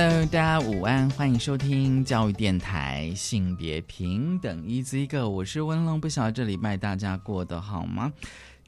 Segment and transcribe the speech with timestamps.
[0.00, 8.12] Hello，大家午安，欢迎收听教育电台性别平等 Easy Go，我是温龙，不晓得这礼拜大家过得好吗？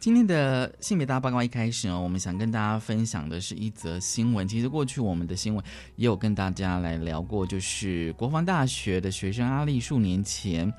[0.00, 4.48] 今天的性别大报告一开始呢，我们想跟大家分享的是一则新闻。
[4.48, 10.72] 其实过去我们的新闻也有跟大家来聊过，就是国防大学的学生阿丽数年前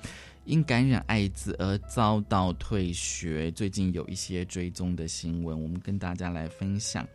[0.44, 7.08] 因感染艾滋而遭到退学，最近有一些追踪的新闻，我们跟大家来分享。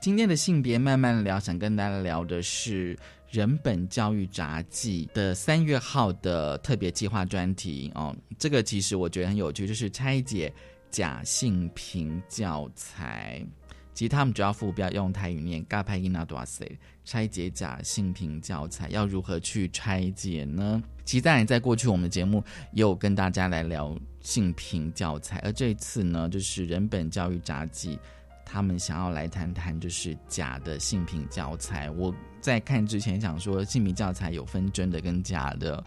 [0.00, 2.96] 今天的性别慢慢聊，想跟大家聊的是
[3.28, 8.14] 人本教育杂技的三月号的特别计划专题哦。
[8.38, 10.52] 这个其实我觉得很有趣，就是拆解
[10.88, 13.44] 假性平教材。
[13.92, 16.64] 其实他们主要副标用台语念“嘎派伊纳多塞”，
[17.04, 20.80] 拆解假性平教材要如何去拆解呢？
[21.04, 22.38] 其实当然在过去我们的节目
[22.72, 27.98] 也有跟大家来聊性平教材，而这一次呢，就是人本教育杂技。
[28.50, 31.90] 他们想要来谈谈，就是假的性品教材。
[31.90, 35.84] 我在看之前想说，性品教材有分真的跟假的，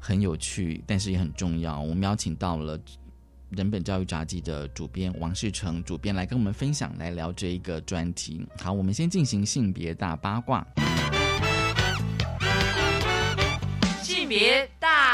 [0.00, 1.80] 很有趣，但是也很重要。
[1.80, 2.76] 我们邀请到了
[3.50, 8.44] 人本教育杂技的主编王世成主编来跟我们分享，来聊这一个专题。
[8.58, 10.66] 好，我们先进行性别大八卦。
[14.02, 15.11] 性别大。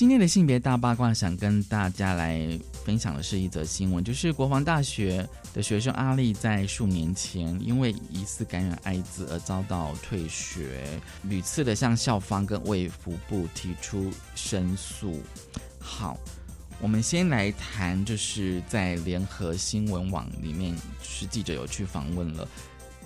[0.00, 2.58] 今天的性别大八卦，想跟大家来。
[2.86, 10.88] 分享的是一则新闻，就是国防大学的学生阿丽在数年前因为疑似感染艾滋而遭到退学，
[11.24, 15.20] 屡次的向校方跟卫福部提出申诉。
[15.78, 16.18] 好，
[16.80, 22.48] 我们先来谈，就是在联合新闻网里面，是记者有去访问了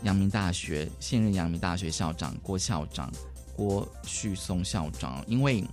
[0.05, 3.13] 阳明大学现任阳明大学校长郭校长
[3.57, 5.65] 郭旭松校长，因为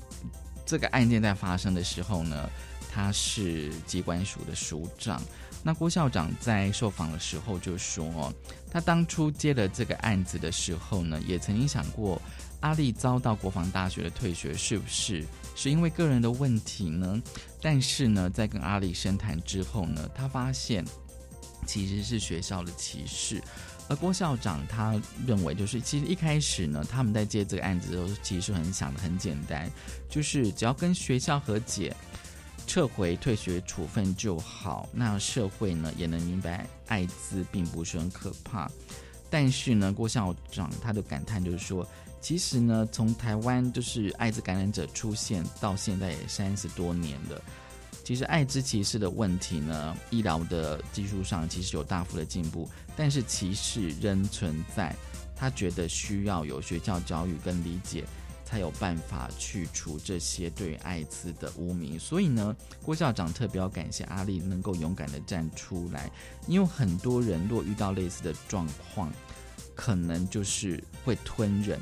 [0.65, 2.49] 这个案件在发生的时候呢。
[2.93, 5.21] 他是机关署的署长，
[5.63, 8.33] 那郭校长在受访的时候就说：“，
[8.69, 12.21] 他当初接了这个案子的时候呢，也曾经想过
[12.59, 17.21] 阿丽遭到国防大学的退学是不是是因为个人的问题呢？
[17.61, 20.83] 但是呢，在跟阿丽深谈之后呢，他发现
[21.65, 23.41] 其实是学校的歧视。
[23.87, 29.69] 而郭校长他认为，就是其实一开始呢，他们在接这个案子的时候，其实很想的很简单，
[30.09, 31.95] 就是只要跟学校和解。”
[32.67, 38.69] 撤回退学处分就好，那社会呢也能明白艾滋并不是很可怕。
[39.29, 41.85] 但是呢，郭校长他的感叹就是说，
[42.21, 47.41] 其实呢，从台湾就是艾滋感染者出现到现在也三十多年了，
[48.03, 54.95] 其实艾滋歧视的问题呢，医疗的技术上其实有大幅的进步，但是歧视仍存在。
[55.35, 58.03] 他觉得需要有学校教育跟理解。
[58.43, 62.53] 才有办法去除这些对艾滋的污名，所以呢，
[62.83, 66.11] 郭校长特别要感谢阿丽能够勇敢的站出来，
[66.47, 69.09] 因为很多人若遇到类似的状况，
[69.73, 71.79] 可能就是会吞忍，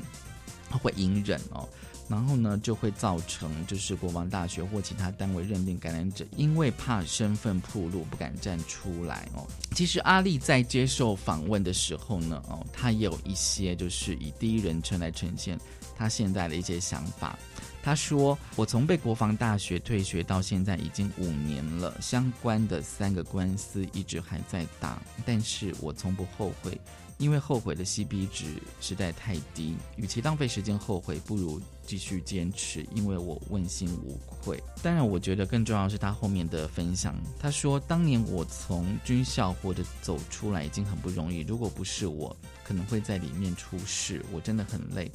[0.80, 1.68] 会隐忍哦，
[2.10, 9.46] 然后呢就会造成就是国防大学或其他单位认定感染者因为怕身份暴露不敢站出来哦。
[9.76, 15.58] 其实阿丽在接受访问的时候呢，哦，她有一些就是以第一人称来呈现。
[15.96, 17.38] 她现在的一些想法，
[17.82, 26.80] 她说：“我从被国防大学退学到现在已经五年了，相关的三个官司一直还在打，但是我从不后悔，
[27.20, 28.46] 因为后悔的 CP 值
[28.80, 34.58] 实在太低，与其浪费时间后悔，不如继续坚持，因为我问心无愧。
[34.82, 37.14] 当然，我觉得更重要是他后面的分享。
[37.38, 42.34] 他说，当年我从军校或者走出来已经很不容易，如果不是我，
[42.64, 45.12] 可能会在里面出事，我真的很累。”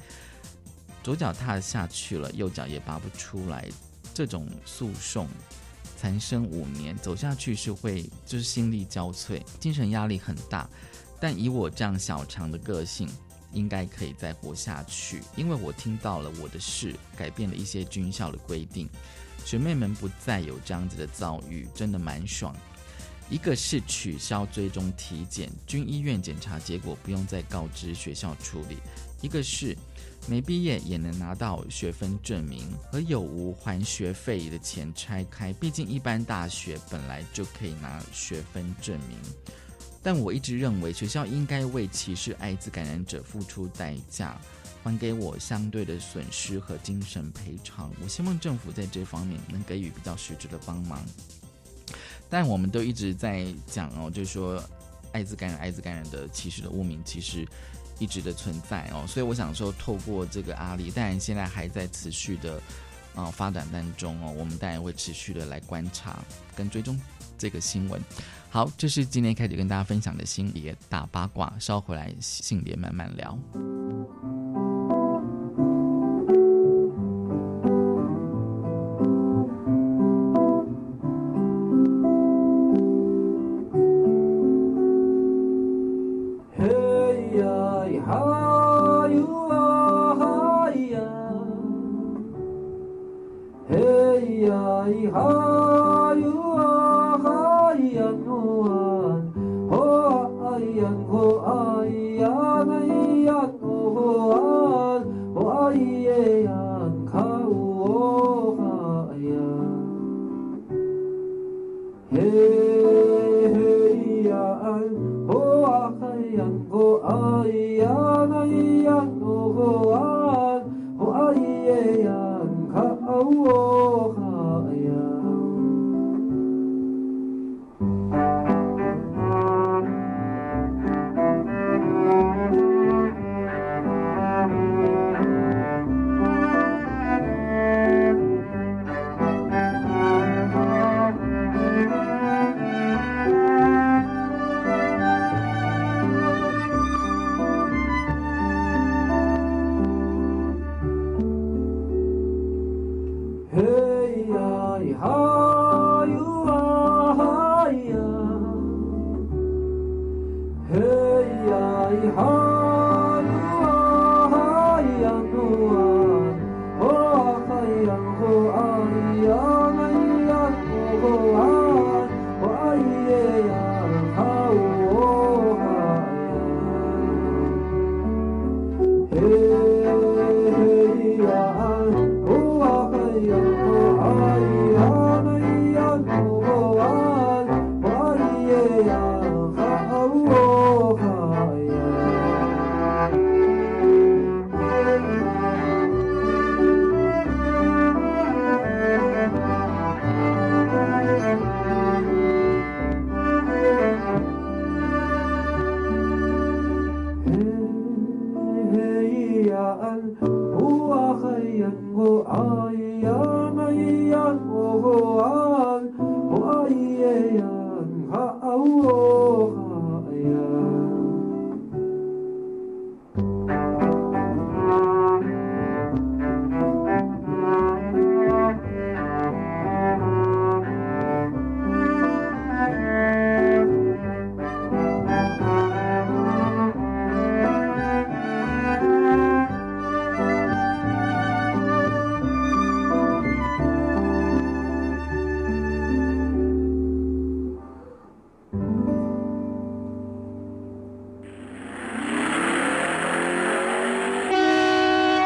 [1.02, 3.68] 左脚踏下去了，右脚也拔不出来。
[4.13, 5.28] 这种诉讼
[5.98, 10.69] 残生五年，走下去是会就是心力交瘁，精神压力很大。
[11.20, 13.10] 但以我这样小强的个性，
[13.52, 15.22] 应该可以再活下去。
[15.36, 18.90] 因为我听到了我的事，改变了一些军校的规定，
[19.46, 22.56] 学妹们不再有这样子的遭遇，真的蛮爽。
[23.30, 28.76] 一个是取消追踪体检，军医院检查结果不用再告知学校处理；
[29.22, 29.76] 一个是。
[30.28, 35.54] 没毕业也能拿到学分证明，和有无还学费的钱拆开。
[35.54, 39.20] 毕竟一般大学本来就可以拿学分证明，
[40.06, 44.40] 但我一直认为学校应该为歧视艾滋感染者付出代价。
[44.84, 47.92] 还给我相对的损失和精神赔偿。
[48.04, 51.04] 我希望政府在这方面能给予比较实质的帮忙。
[52.30, 54.63] 但我们都一直在讲哦，就是说
[55.12, 57.48] 艾滋感染、艾滋感染的歧视的污名其实
[57.98, 62.62] 一直的存在哦，所以我想说，透过这个案例，当然现在还在持续的
[63.16, 66.20] 啊发展当中哦，我们当然会持续的来观察
[66.56, 67.00] 跟追踪
[67.38, 68.02] 这个新闻。
[68.50, 73.38] 好，这是今天开始跟大家分享的性别大八卦，稍回来性别慢慢聊。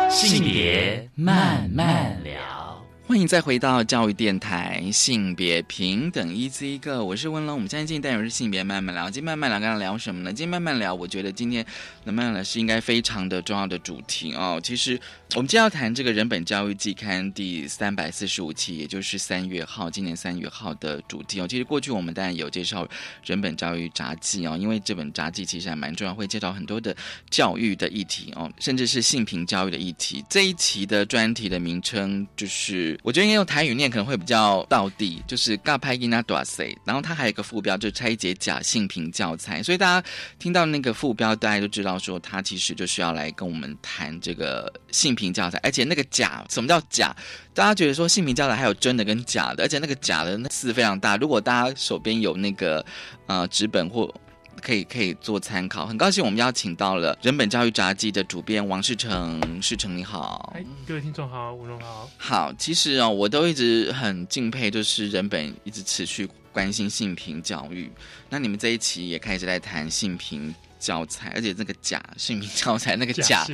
[0.10, 2.59] 性别慢慢聊。
[3.10, 7.56] 欢迎再回到教育电台，性别平等一字一个，我是温龙。
[7.56, 10.32] 我们现在进单元是性别慢慢聊，今天慢慢聊，跟他聊什么呢？
[10.32, 11.66] 今天慢慢聊，我觉得今天
[12.04, 14.62] 慢慢聊是应该非常的重要的主题哦。
[14.64, 14.92] 其实
[15.34, 21.48] 我们今天要谈这个人本教育季刊第三百四十五期，也就是三月号，今年三月号的主题哦。
[21.48, 22.88] 其实过去我们当然有介绍
[23.26, 26.96] 人本教育杂记哦，因为这本杂记其实还蛮重要，会介绍很多的
[27.32, 30.24] 教育的议题哦，甚至是性平教育的议题。
[30.30, 33.30] 这一期的专题的名称就是我觉得。
[33.30, 39.62] 应该用台语念可能会比较到地，就是“嘎拍伊那多塞”，然后它还有一个副标，就是拆解假性平教材。
[39.62, 40.08] 所以大家
[40.40, 45.60] 听到那个副标，大家就知道说，它其实就是要来跟我们谈这个性平教材。
[45.62, 47.16] 而且那个假，什么叫假？
[47.54, 51.16] 大家觉得说性平教材还有真的跟假的，而且那个假的那字非常大。
[51.18, 52.84] 如果大家手边有那个
[53.28, 54.12] 呃纸本或
[54.60, 67.90] 可以可以做参考，很高兴我们邀请到了人本教育杂技的主编王世成，世成你好，哎，各位听众好，吴荣好，好，其实哦，我都一直很敬佩，就是人本一直持续关心性平教育，
[68.30, 73.46] 那你们这一期也开始在谈性平教材，而且那个假性平教材那个假，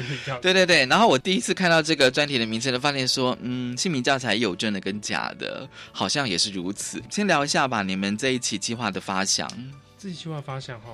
[0.42, 7.02] 对对对，然后我第一次看到这个专题的名称，就发现说，嗯，性平教材有真的跟假的，好像也是如此。
[7.10, 9.50] 先聊一下吧，你们这一期计划的发想。
[9.98, 10.88] 自己计划发想哈，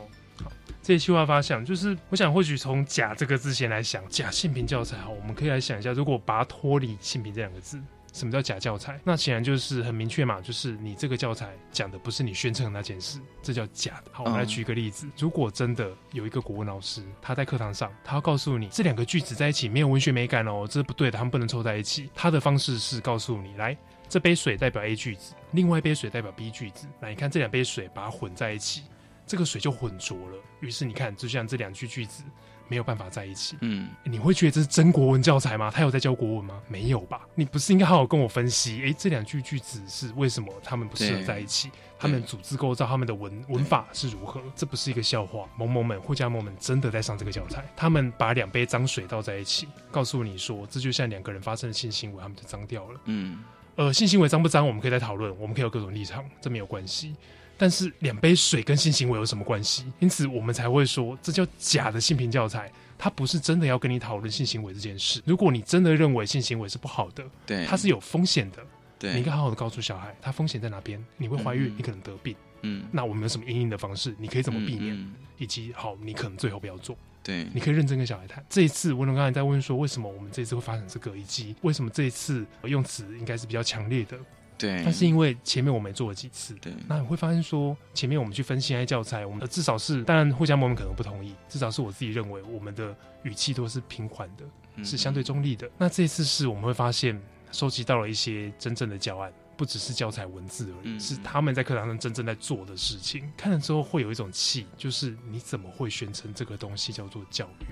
[0.43, 7.81] 好，这些计划发想，就是我想或许从“假”这个字先来想，假性平教材哈，我们可以来想一下，如果把它脱离“性平”这两个字。
[8.13, 8.99] 什么叫假教材？
[9.05, 14.11] 那显然就是很明确嘛，就是你这个教材讲的不是你宣称的那件事，这叫假的。
[14.11, 22.09] 好，我们来举一个例子：如果真的有一个国文老师，他在课堂上，他要告诉你这两个句子在一起没有文学美感哦，这是不对的，他们不能凑在一起。
[22.13, 23.77] 他的方式是告诉你，来，
[24.11, 26.85] 这杯水代表 A 句子，另外一杯水代表 B 句子。
[26.99, 28.83] 那，你看这两杯水把它混在一起，
[29.25, 30.35] 这个水就混浊了。
[30.59, 32.21] 于是你看，就像这两句句子。
[32.67, 33.57] 没有办法在一起。
[33.59, 35.69] 嗯，你会觉得这是真国文教材吗？
[35.69, 36.61] 他有在教国文吗？
[36.69, 37.27] 没有吧？
[37.35, 38.81] 你不是应该好好跟我分析？
[38.85, 41.69] 哎，这两句句子是为什么他们不适合在一起？
[41.99, 44.41] 他们组织构造、他们的文文法是如何？
[44.55, 45.49] 这不是一个笑话。
[45.57, 47.61] 萌萌们、霍家萌们真的在上这个教材。
[47.75, 53.01] 他们把两杯脏水倒在一起，告诉你说，这就像两个人发生了性行为，他们就脏掉了。
[53.03, 53.43] 嗯，
[53.75, 54.65] 呃，性行为脏不脏？
[54.67, 57.15] 我们可以再讨论，我们可以有各种立场，这没有关系。
[57.57, 59.85] 但是两杯水跟性行为有什么关系？
[59.99, 65.21] 因此我们才会说这叫假的性平教材，它不是真的要跟你讨论性行为这件事。
[65.25, 68.57] 如果你真的认为性行为是不好的，对，它是有风险的，
[68.97, 71.03] 对，你应该好好的告诉小孩，它风险在哪边？
[71.17, 74.15] 你会怀孕，你可能得病，嗯，那我们有什么阴影的方式？
[74.17, 75.13] 你可以怎么避免？
[75.37, 78.43] 以及好，你可能最后不要做，对，你可以认真跟小孩谈。
[78.49, 84.17] 这一次文龙刚才在问说，为什么我们这一次会发生这个，以及为什么这一次用词应该是比较强烈的。
[84.57, 95.67] 对，但是因为前面我们做了几次，对，那你会发现说，前面我们去分析那些教材，我们至少是，当然互相我们可能不同意，至少是我自己认为我们的语气都是平缓的，是相对中立的。
[95.79, 97.19] 那这一次是我们会发现
[97.51, 103.31] 收集到了一些真正的教案，不只是教材文字而已，是他们在课堂上真正在做的事情。
[103.37, 107.65] 看了之后会有一种气，就是你怎么会宣称这个东西叫做教育，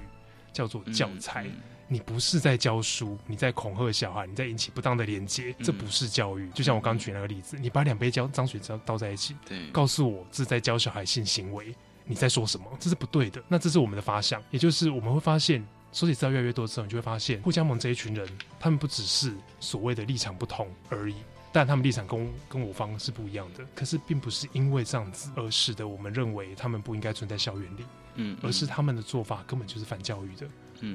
[0.53, 1.47] 叫做教材？
[1.87, 6.47] 你不是在教书，你在恐吓小孩，你在引起不当的连接，这不是教育。
[6.51, 11.73] 就像我刚举那个例子，你把两杯胶脏水倒倒在一起，对，告诉我是在教小孩性行为，
[12.05, 12.65] 你在说什么？
[12.79, 13.41] 这是不对的。
[13.47, 18.29] 那这是我们的发想，也就是我们会发现，收集资料越来越多之后，你就会发现，互加盟这一群人，
[18.59, 21.15] 他们不只是所谓的立场不同而已，
[21.51, 23.65] 但他们立场跟跟我方是不一样的。
[23.75, 30.47] 可是并不是因为这样子而使得我们认为他们不应该存在校园里，嗯，而是他们的做法根本就是反教育的。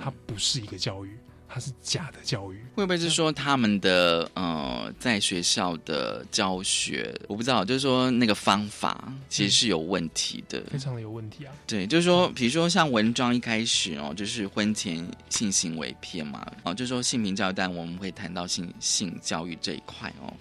[0.03, 1.15] 它不是一个教育，
[1.49, 2.59] 它是假的教育。
[2.75, 11.53] 会不会是说他们的呃，在学校的教学，我不知道，就是说那个方法其实是有问题的，非常的有问题啊。
[11.67, 20.33] 对，就是说，比如说像文章一开始哦，就是婚前性行为片嘛，哦，就是说性平教育，但我们会谈到性性教育这一块哦。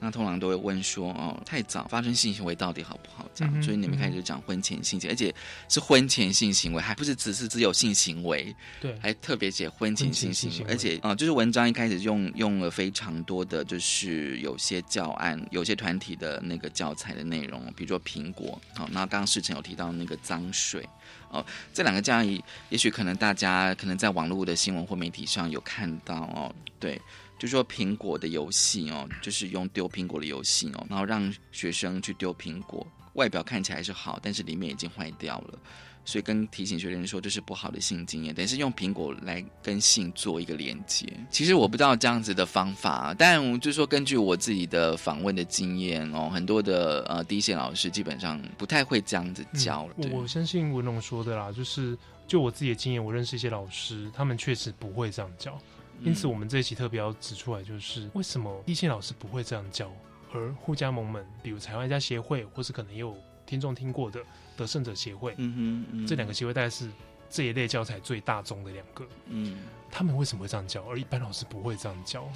[0.00, 3.28] 那通常都会问说哦，太早发生性行为到底好不好？
[3.34, 5.34] 这样，所以你们开始讲婚前性行为，而且
[5.68, 20.86] 是婚前性行为，还不是只是只有性行为，对，还特别写婚前性行为，而且啊，就是文章一开始用用了非常多的就是有些教案，有些团体的那个教材的内容，比如说苹果，好，那刚刚世成有提到那个脏水，
[21.30, 27.00] 哦，这两个教案，也许可能大家可能在网络的新闻或媒体上有看到哦，对。
[27.38, 35.58] 就说苹果的游戏哦，就是用丢苹果的游戏哦，然后让学生去丢苹果，外表看起来是好，但是里面已经坏掉了，
[36.04, 41.06] 所以跟提醒学生说这是不好的性经验，等于是用苹果来跟性做一个连接。
[41.30, 49.88] 其实我不知道这样子的方法，但就说根据我自己的访问的经验哦，很多的呃第一线老师基本上不太会这样子教。
[50.10, 55.58] 我相信文龙说的啦，就是就我自己的经验，我认识一些老师，他们确实不会这样教。
[56.02, 59.90] 因此，我们这一期特别要指出来，就是为什么一线老师不会这样教，
[60.32, 64.20] 而互加盟们，比如台湾家协会，或是可能也有听众听过的
[64.56, 66.88] 得胜者协会，嗯哼，这两个协会大概是
[67.30, 69.06] 这一类教材最大宗的两个。
[69.28, 69.58] 嗯，
[69.90, 72.28] 他们为什么会这样教，而一般老师不会这样教？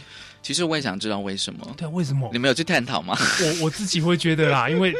[0.42, 1.66] 其实我也想知道为什么。
[1.76, 2.28] 对啊，为什么？
[2.32, 3.14] 你们有去探讨吗？
[3.42, 4.94] 我我自己会觉得啦， 因为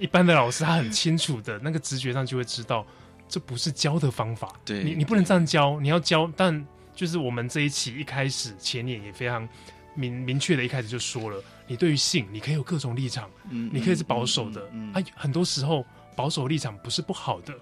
[0.00, 2.86] 一般的老师他很清楚的那个直觉上就会知道，
[3.28, 4.54] 这不是教的方法。
[4.64, 6.66] 对，你你不能这样教，你要教，但。
[6.96, 9.48] 就是我们这一期一开始前年也非常
[9.94, 15.84] 明明确的，一开始就说了，你对于性你可以有各种立场，嗯，你可以是保守的，嗯，啊，很多时候
[16.16, 17.54] 保守立场不是不好的，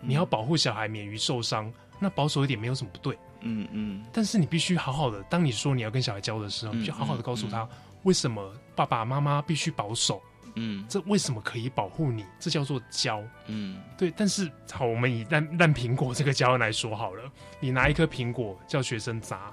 [0.00, 7.66] 你要保护小孩免于受伤，那保守一点没有什么不对，嗯嗯，但是你必须好好的，当你说你要跟小孩教的时候，你就好好的告诉他
[8.02, 10.20] 为什么爸爸妈妈必须保守。
[10.62, 12.26] 嗯，这为什么可以保护你？
[12.38, 13.22] 这叫做胶。
[13.46, 14.12] 嗯，对。
[14.14, 17.22] 但是好，我们以烂烂苹果这个胶来说好了。
[17.60, 19.52] 你拿一颗苹果叫学生砸，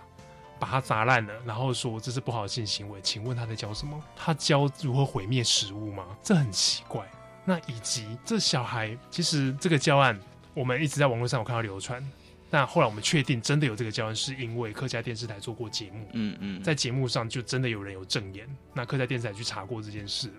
[0.59, 4.03] 把它砸烂了，然后说这是不好的性行为，请问他在教什么？
[4.15, 6.05] 他教如何毁灭食物吗？
[6.21, 7.09] 这很奇怪。
[7.45, 10.19] 那以及这小孩，其实这个教案
[10.53, 12.05] 我们一直在网络上有看到流传，
[12.49, 16.09] 那后来我们确定真的有这个教案，是因为客家电视台做过节目。
[16.11, 20.29] 嗯嗯，在节目上就真的有人有证言，那客家电视台去查过这件事。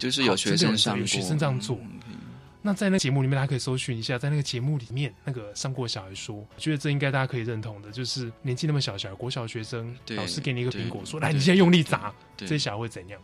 [0.00, 1.78] 就是有学生上有学生这样做，
[2.62, 13.20] 那在那个节目里面，大家可以搜寻一下，在那个节目里面，那个上过小孩说，我觉得这应该大家可以认同的，就是年纪那么小，小孩国小学生，对老师给你一个苹果，说来，你现在用力砸，对这些小孩会怎样？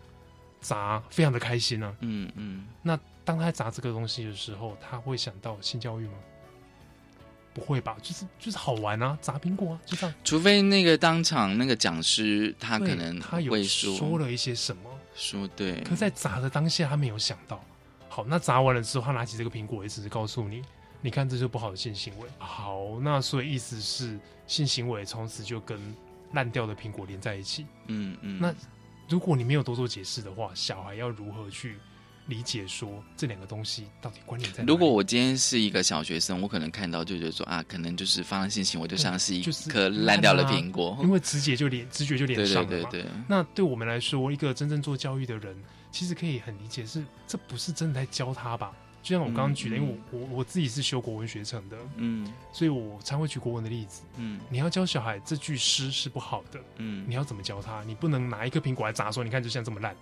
[0.60, 1.94] 砸，非常的开心啊。
[2.00, 6.14] 嗯嗯，那当他砸这个东西的时候，他会想到性教育吗？
[7.52, 10.14] 不会吧，就是就是好玩啊，砸苹果啊，就这样。
[10.24, 17.60] 除非那个当场那个讲师他可能他有会说了一些什么，说对，可在砸的当下他没有想到。
[18.08, 20.62] 好，那砸完了之后，他拿起这个苹果，也只是告诉你，
[21.00, 22.28] 你看这就是不好的性行为。
[22.38, 25.78] 好，那所以意思是性行为从此就跟
[26.32, 27.66] 烂掉的苹果连在一起。
[27.88, 28.54] 嗯嗯，那
[29.08, 31.76] 如果你没有多做解释的话，小孩要如何去
[32.26, 34.72] 理解说这两个东西到底关联在哪里？
[34.72, 40.98] 如果我今天是一个小学生，我可能看到就觉得说啊，可能就是发生性行为，就像是一就是颗烂掉的苹果。
[41.02, 42.88] 因为直觉就连直觉就连上了嘛。
[42.90, 45.56] 对对对，那对我们来说，一个真正做教育的人，
[45.92, 48.72] 其实可以很理解是，这不是真的在教他吧？
[49.02, 54.02] 就像我刚刚举的，嗯因为我我我自己是修国文学成的，嗯所以我常会举国文的例子。
[54.16, 57.84] 嗯你要教小孩这句诗是不好的，嗯你要怎么教他？
[57.84, 59.94] 你不能拿一颗苹果来砸说，你看就像这么烂。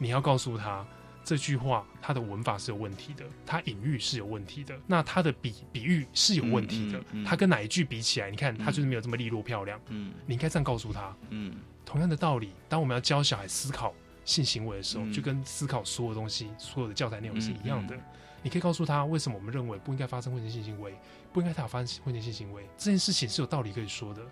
[0.00, 0.84] 你要告诉他
[1.28, 7.24] 这句话，它的文法是有问题的，它隐喻是有问题的，那它的比比喻是有问题的嗯嗯嗯。
[7.26, 9.78] 它跟哪一句比起来，你看它就是没有这么利落漂亮。
[9.88, 11.14] 嗯你应该这样告诉他。
[11.28, 11.54] 嗯
[11.84, 13.92] 同样的道理，当我们要教小孩思考
[14.24, 17.94] 性行为的时候，嗯就跟思考所有东西、所有的教材内容是一样的。
[17.94, 18.00] 嗯
[18.40, 20.94] 你可以告诉他，为什么我们认为不应该发生婚前性行为，
[21.32, 24.22] 不应该他有发生婚前性行为这件事情是有道理可以说的。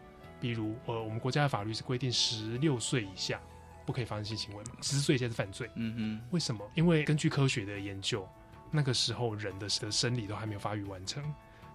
[0.40, 3.40] 比如，呃，我们国家的法律是规定十六岁以下
[3.86, 5.70] 不可以发生性行为嘛，十岁以下是犯罪。
[5.76, 6.68] 嗯哼为什么？
[6.74, 8.28] 因为根据科学的研究，
[8.70, 11.22] 那个时候人的的生理都还没有发育完成，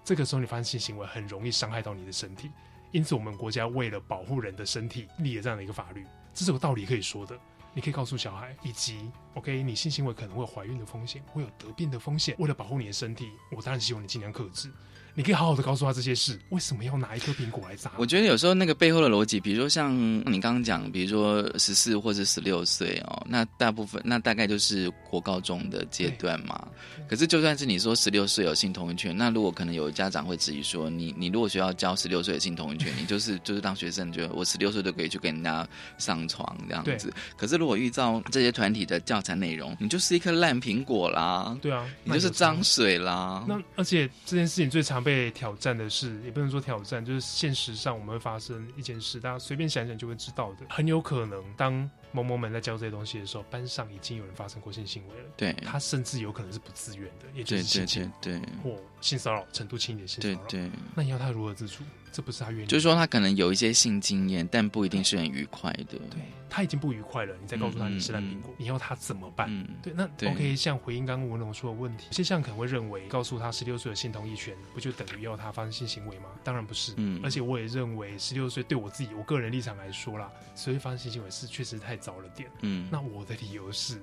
[0.04, 2.52] 这个时候你发生性行为很容易伤害到你的身体。
[2.92, 7.40] 因此，我们国家为了保护人的身体，立了这样的一个法律，这是有道理可以说的。
[7.74, 12.36] 你可以告诉小孩，以及 OK，你性行为可能会有怀孕的风险，会有得病的风险。
[12.38, 14.70] 为了保护你的身体，我当然希望你尽量克制。
[15.14, 17.92] 你可以好好的告诉他这些事，为什么要拿一颗苹果来砸？
[17.98, 19.94] 我觉得有时候那个背后的逻辑，比如说像
[20.32, 26.68] 你刚刚讲，比如说十四或者十六岁哦，那大部分那大概就是国高中的阶段嘛。
[27.10, 37.14] 可是就算是你说十六岁有性同意权，那如果可能有家长会质疑说，你你如果学校教十六岁的性同意权，你就是就是当学生，觉得我十六岁都可以去跟人家上床这样子。
[37.36, 43.44] 可是如果遇到这些团体的教材内容，你就是一颗烂苹果啦，对啊，你就是脏水啦。
[43.46, 50.66] 那而且这件事情最常被挑战的是，也不能说挑战，就是现实上我们会发生一件事，大家随便想想就会知道的。
[50.70, 60.48] 很有可能，当某某们在教这些东西的时候，班上已经有人发生过性行为了，对，他甚至有可能是不自愿的，也就是性侵对对或性骚扰程度轻一点性骚扰。
[60.48, 60.72] 对对。
[60.96, 61.84] 那你要他如何自处？
[62.12, 65.84] 这不是他愿意，就是说他可能有一些性经验，但不一定是很愉快的。
[65.86, 69.48] 对他已经不愉快了，你再告诉他嗯你是烂苹果，你要他怎么办？
[69.50, 76.26] 嗯，对，那对 OK，像回应刚刚文龙说的问题，有些像可能会认为，告诉他十六岁的性同意权，不就等于要他发生性行为吗？
[76.44, 82.50] 当然不是，嗯而且我也认为，十六岁对我自己我个人立场来说啦，所以发生性行为是确实太早了点。
[82.64, 84.02] 嗯，那我的理由是，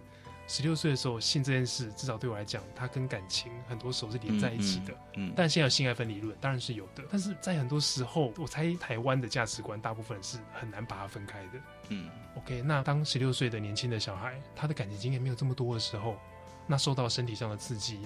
[0.49, 4.95] 十六岁的时候性这件事，至少对我来讲，它跟感情很多时候是连在一起的。
[5.15, 11.61] 嗯，但现在有性爱分理论，当然是有的，但是在很多时候，我猜台湾的价值观大部分是很难把它分开的。
[11.91, 16.17] 嗯 OK，那当十六岁的年轻的小孩，他的感情经验没有这么多的时候，
[16.67, 18.01] 那受到身体上的刺激，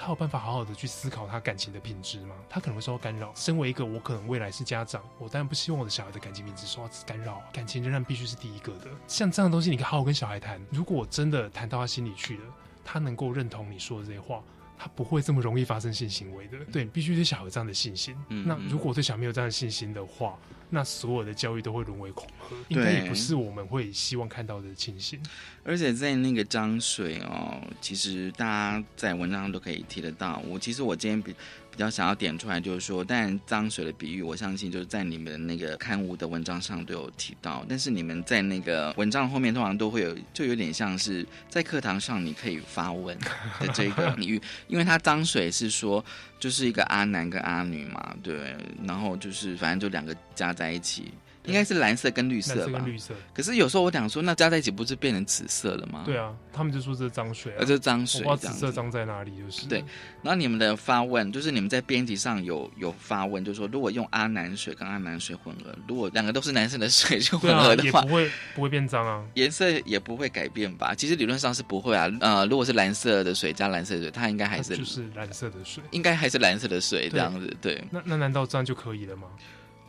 [0.00, 2.36] 他有办法好好的去思考他感情的品质吗？
[2.48, 3.32] 他可能会受到干扰。
[3.34, 8.88] 身为一个我可能未来是家长，我当然不希望我的小孩的感情品质受到干扰，感情仍然必须是第一个的。
[9.08, 10.64] 像这样的东西，你可以好好跟小孩谈。
[10.70, 12.44] 如果我真的谈到他心里去了，
[12.84, 14.40] 他能够认同你说的这些话。
[14.78, 18.16] 他不会这么容易发生性行为的，对，必须对小孩有这样的信心。
[18.46, 20.38] 那如果对小孩没有这样的信心的话，
[20.70, 25.20] 那所有的教育都会沦为恐吓，应该也不是我们会希望看到的情形。
[25.64, 30.40] 而且在那个脏水哦，其实大家在文章上都可以提得到。
[30.46, 31.34] 我其实我今天比
[31.78, 37.64] 比较想要点出来，就是说，但脏水的比喻，我相信就是在你们那个刊物的文章上都有提到。
[37.68, 43.16] 但是你们在那个文章后面通常都会有，就有点像是在课堂上你可以发问
[43.60, 46.04] 的这个比喻，因为它脏水是说
[46.40, 51.12] 就是一个阿男跟阿女嘛，对，然后就是反正就两个加在一起。
[51.48, 52.86] 应该是蓝色跟绿色吧色跟？
[52.86, 56.02] 绿色，可是有时候我想说，那加在一起不是变成紫色了吗？
[56.04, 58.70] 对啊，他们就说这是脏水啊呃，，这是脏我水不知道紫色。
[58.70, 59.78] 脏在哪里，就是对
[60.22, 69.24] 然后你们的发问，就是你们在编辑上有有发问，就是说如果用阿南水跟阿南水混合，如果两个都是男生的水就混合，的话也不，会不会变脏啊。
[69.34, 70.94] 颜色也不会改变吧？
[70.94, 72.10] 其实理论上是不会啊。
[72.20, 75.82] 呃，如果是蓝色的水加蓝色的水，它应该还是它就是蓝色的水。
[75.92, 77.56] 应该还是蓝色的水这对样子。
[77.60, 79.28] 对，那那难道这样就可以了吗？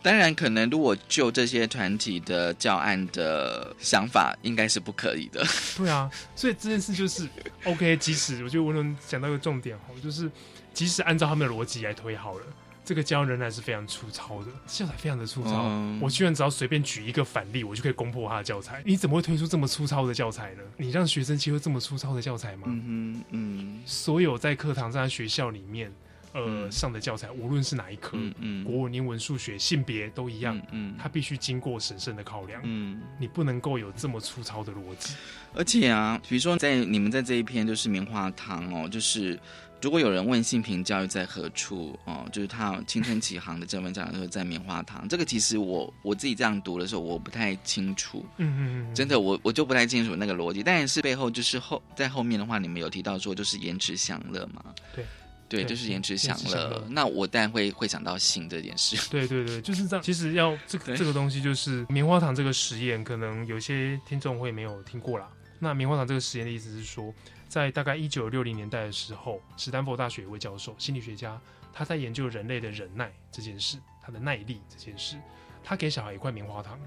[0.02, 5.46] 当然，可能如果就这些团体的教案的想法，应该是不可以的。
[5.78, 7.28] 对啊，所以这件事就是
[7.66, 7.98] OK。
[7.98, 10.32] 即使我觉得文伦讲到一个重点哈，就是
[10.74, 12.46] 即使按照他们的逻辑来推好了，
[12.86, 15.64] 这个教案仍然是非常粗糙的，教材非常的粗糙。
[15.66, 18.82] 嗯我居然只要随便举一个反例，我就可以攻破他的教材。
[18.86, 20.64] 你怎么会推出这么粗糙的教材呢？
[20.78, 22.64] 你让学生接受这么粗糙的教材吗？
[22.68, 25.92] 嗯哼，嗯所有在课堂上、在学校里面，
[26.34, 32.62] 呃，嗯上的教材，无论是哪一科，嗯嗯，国文、英文、数学、性别都一样，嗯它必须经过审慎的考量。
[32.64, 33.02] 嗯。
[33.20, 35.14] 你不能够有这么粗糙的逻辑。
[35.54, 39.38] 而且啊，比如说在你们在这一篇就是棉花糖哦，就是
[39.82, 54.64] 如果有人问性平教育在何处哦，就是他青春启航的这份讲说在棉花糖，这个其实我我自己这样读的时候我不太清楚，嗯嗯嗯，真的我我就不太清楚那个逻辑，但是背后就是后在后面的话，你们有提到说就是延迟享乐嘛，
[54.96, 55.04] 对。
[55.50, 56.88] 对，对就是延迟享延迟享乐乐。
[56.90, 58.96] 那我当然会会想到性这件事。
[59.10, 60.04] 对对对，就是这样。
[60.04, 65.30] 其实要这个对这个东西，就是棉花糖这个实验，可能有些听众会没有听过啦。
[65.58, 67.14] 那棉花糖这个实验的意思是说，
[67.50, 71.42] 在大概一九六零年代的时候，史丹佛大学一位教授，心理学家，
[71.74, 75.18] 他在研究人类的忍耐这件事，他的耐力这件事。
[75.62, 76.80] 他给小孩一块棉花糖，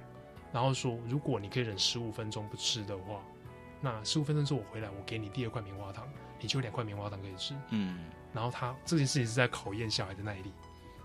[0.53, 3.21] 然后说，如果你可以忍十五分钟不吃的话，
[3.81, 6.09] 那十五分钟之后我回来，我给你第二块棉花糖，
[6.41, 7.55] 你就有两块棉花糖可以吃。
[7.69, 7.99] 嗯
[8.33, 10.53] 然后他这件事情是在考验小孩的耐力，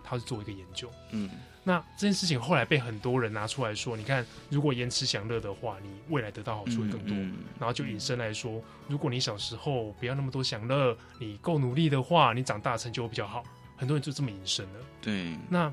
[0.03, 0.91] 他是做一个研究。
[1.11, 1.29] 嗯
[1.63, 7.09] 那这件事情后来被很多人拿出来说，你看，如果延迟享乐的话，你未来得到好处会更多。
[7.09, 13.43] 嗯然后就引申来说，如果你小时候不要那么多享乐，你够努力的话，你长大成就会比较好。
[13.75, 14.79] 很多人就这么引申了。
[15.01, 15.71] 对，那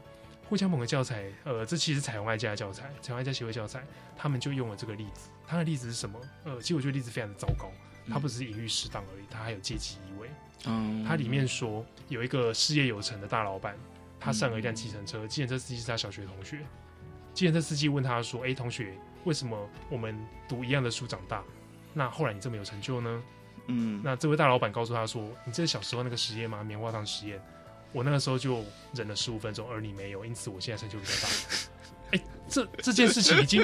[0.49, 3.85] 互相盟的教材，呃，这其实是彩虹爱家的教材，彩虹爱家协会教材，
[4.17, 5.31] 他们就用了这个例子。
[5.47, 6.19] 他的例子是什么？
[6.45, 7.71] 呃，其实我觉得例子非常的糟糕，
[8.11, 10.29] 他不只是隐喻适当而已，他还有阶级意味。
[10.66, 13.77] 嗯它里面说有一个事业有成的大老板，
[14.18, 16.59] 他上了一辆计程车，计程车司机是他小学同学。
[17.33, 20.16] 计程车司机问他说：“哎、同学，为什么我们
[20.48, 21.42] 读一样的书长大，
[21.92, 23.22] 那后来你这么有成就呢？”
[23.66, 26.62] 嗯那这位大老板告诉他说：“你这是小时候那个实验吗？
[26.62, 27.42] 棉花糖实验，
[27.92, 31.29] 我那个时候就忍了十五分钟，而你没有，因此我现在成就比较大。”
[32.12, 33.61] 哎、这这件事情已经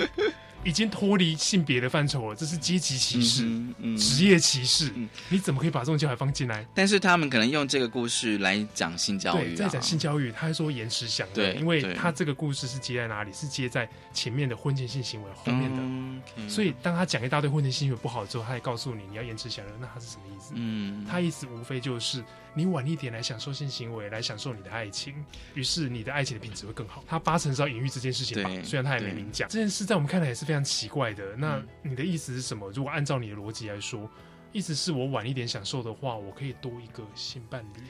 [0.64, 5.08] 已经脱离性别的范畴了，这是阶级歧视、嗯嗯职业歧视嗯。
[5.28, 6.66] 你怎么可以把这种教材放进来？
[6.74, 13.32] 但是他们可能用这个故事来讲性教育、对，啊，在讲性教育，他还说延迟享乐，对因为他这个故事是接在哪里？
[13.32, 16.48] 是接在前面的婚前性行为后面的。
[16.48, 20.52] 所以当他讲一大堆婚前性行为不好之后，他还告诉你你要延迟享乐，那他是什么意思？
[20.56, 22.22] 嗯，他意思无非就是
[22.54, 25.14] 你晚一点来享受性行为，来享受你的爱情，
[25.54, 27.02] 于是你的爱情的品质会更好。
[27.06, 29.48] 他八成是要隐喻这件事情吧，虽然他也没明讲。
[29.48, 31.36] 这件事在我们看来也是非常奇怪的。
[31.36, 32.68] 那嗯你的意思是什么？
[32.72, 34.10] 如果按照你的逻辑来说，
[34.50, 37.82] 意思是我晚一点享受的话，我可以多一个性伴侣，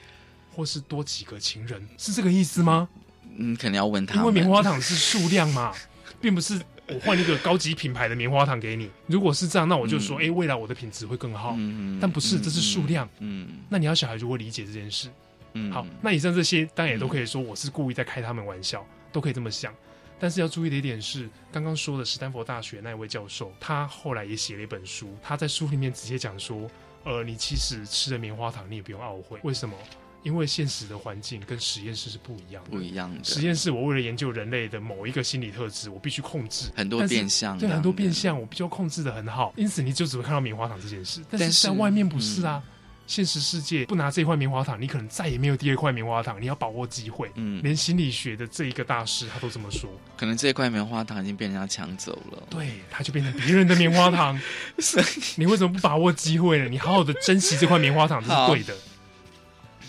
[0.55, 2.87] 或是多几个情人，是这个意思吗？
[3.35, 5.73] 嗯，肯定要问他，因为棉花糖是数量嘛，
[6.21, 8.91] 并不是我换一个高级品牌的棉花糖给你。
[9.07, 11.55] 如果是这样，那我就说，嗯哎、未来我的品质会更好。
[11.57, 15.09] 嗯，嗯但不是这是数量，嗯那你要小孩如何理解这件事？
[15.55, 19.75] 嗯，好，那以上这些当然也都可以说我是故意在开他们玩笑，都可以这么想。
[20.21, 26.71] 但是要注意的一点是，刚刚说的史丹佛大学那位教授，他后来也写了一本书，他在书里面直接讲说，
[27.05, 29.41] 呃，你其实吃了棉花糖，你也不用懊悔。
[29.43, 29.75] 为什么？
[30.23, 32.71] 因为现实的环境跟实验室是不一样的。
[32.71, 41.23] 不一样的实验室，我为了研究人类的某一个心理特质，我必须控制很多变相的，对很多变相，我必须要控制的很好，因此你就只会看到棉花糖这件事。
[41.31, 42.63] 但是在外面不是啊，
[43.11, 47.29] 现实世界不拿这块棉花糖，你可能再也没有第二块棉花糖，你要把握机会。
[47.35, 52.41] 嗯，连心理学的这一个大师他都这么说，可能这块棉花糖已经被人家抢走了。
[52.49, 54.41] 对，他就变成别人的棉花糖。
[55.35, 56.69] 你为什么不把握机会呢？
[56.69, 58.81] 你好好的珍惜这块棉花糖，这是对的。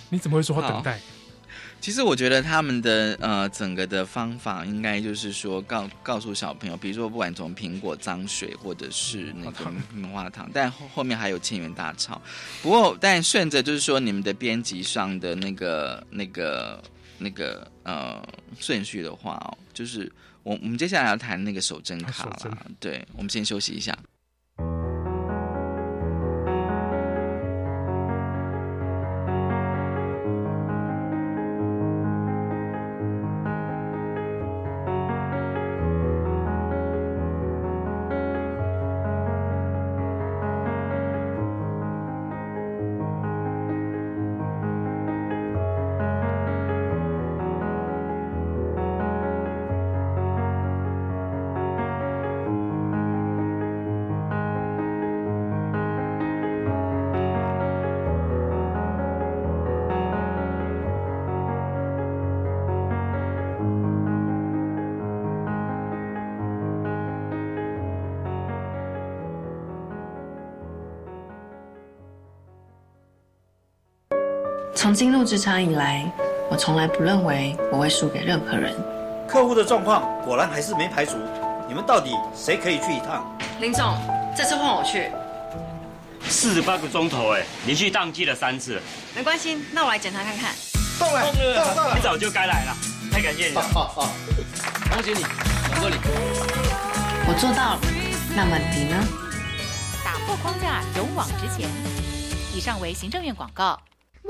[0.10, 1.00] 你怎么会说要等待？
[1.82, 12.22] 其实我觉得他们的呃整个的方法应该就是说告告诉小朋友，比如说不管从苹果脏水或者是那个棉花糖，但后后面还有千元大钞。
[12.62, 16.82] 不过但顺着就是说你们的编辑上的那个那个
[17.18, 18.24] 那个呃
[18.60, 20.12] 顺序的话哦，就是
[20.44, 23.98] 我我们接下来要谈那个手真卡啊手啦，对，我们先休息一下。
[74.92, 76.06] 从进入职场以来，
[76.50, 78.76] 我从来不认为我会输给任何人。
[79.26, 81.16] 客户的状况果然还是没排除，
[81.66, 83.26] 你们到底谁可以去一趟？
[83.62, 83.96] 林总，
[84.36, 85.10] 这次换我去。
[86.28, 88.82] 四十八个钟头，哎，连续宕机了三次。
[89.16, 90.54] 没关系，那我来检查看看。
[91.00, 91.22] 到了，
[91.74, 92.76] 到了，你早就该来了，
[93.14, 93.62] 太感谢你了。
[94.92, 95.24] 恭喜你，
[95.80, 96.02] 恭喜你。
[97.30, 97.80] 我做到了，
[98.36, 98.98] 那么你呢？
[100.04, 101.70] 打破框架，勇往直前。
[102.54, 103.80] 以上为行政院广告。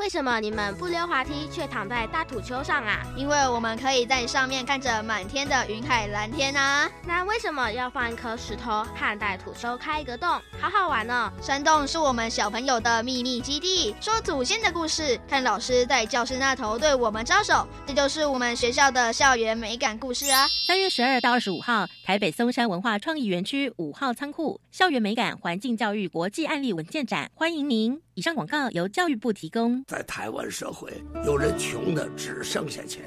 [0.02, 3.06] 为什么你们不溜滑梯却躺在大土丘上啊？
[3.16, 6.90] 因为我们可以在上面看着满天的云海蓝天啊。
[7.06, 10.28] 那为什么要放一颗石头汉代土丘开一个洞？
[10.60, 11.32] 好好玩哦！
[11.40, 20.48] 山洞是我们小朋友的秘密基地，说祖先的故事，看老师在教室那头对我们招手，这就是我们学校的校园美感故事啊。
[20.66, 28.02] 三月十二到二十五号，台北松山文化创意园区五号仓库校园美感环境教育国际案例文件展，欢迎您。
[28.22, 29.84] 以上广告由教育部提供。
[29.88, 30.94] 在台湾社会，
[31.26, 33.04] 有人穷的只剩下钱，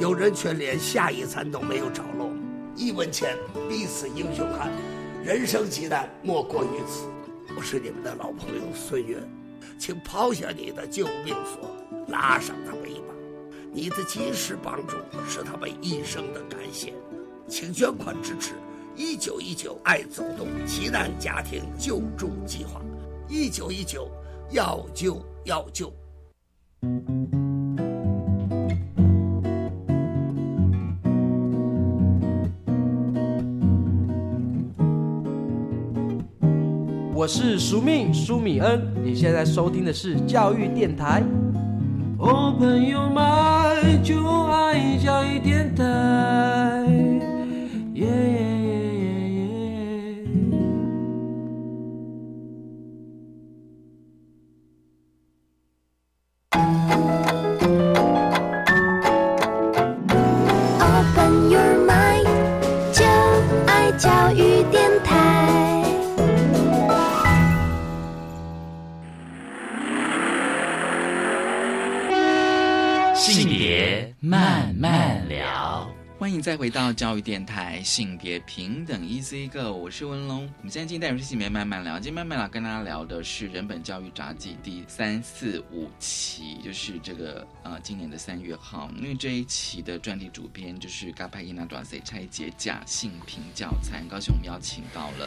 [0.00, 2.30] 有人却连下一餐都没有着落。
[2.74, 3.36] 一文钱，
[3.68, 4.72] 必死英雄汉。
[5.22, 7.06] 人生极难，莫过于此。
[7.54, 9.18] 我是你们的老朋友孙悦，
[9.78, 11.70] 请抛下你的救命索，
[12.08, 13.14] 拉上他们一把。
[13.70, 14.96] 你的及时帮助
[15.28, 16.94] 是他们一生的感谢，
[17.46, 18.54] 请捐款支持
[18.96, 22.80] 一九一九爱走动急难家庭救助计划。
[23.28, 24.10] 一九一九。
[24.50, 25.92] 要救要救！
[37.16, 41.22] 我是苏命苏米恩，你现在收听的是教育电台。
[42.18, 45.84] Open your mind，就爱教育电台。
[76.44, 80.42] 再回到教育电台，性别平等，Easy Go，我是文龙。
[80.58, 88.90] 我们现在进入单元性别慢慢聊，今天慢慢聊跟大家聊的是人本教育杂技第三四五期，就是这个呃今年的三月号。
[88.98, 95.26] 因为这一期的专题主编就是嘎派伊娜短 C 拆解假性平教材，很高兴我们邀请到了。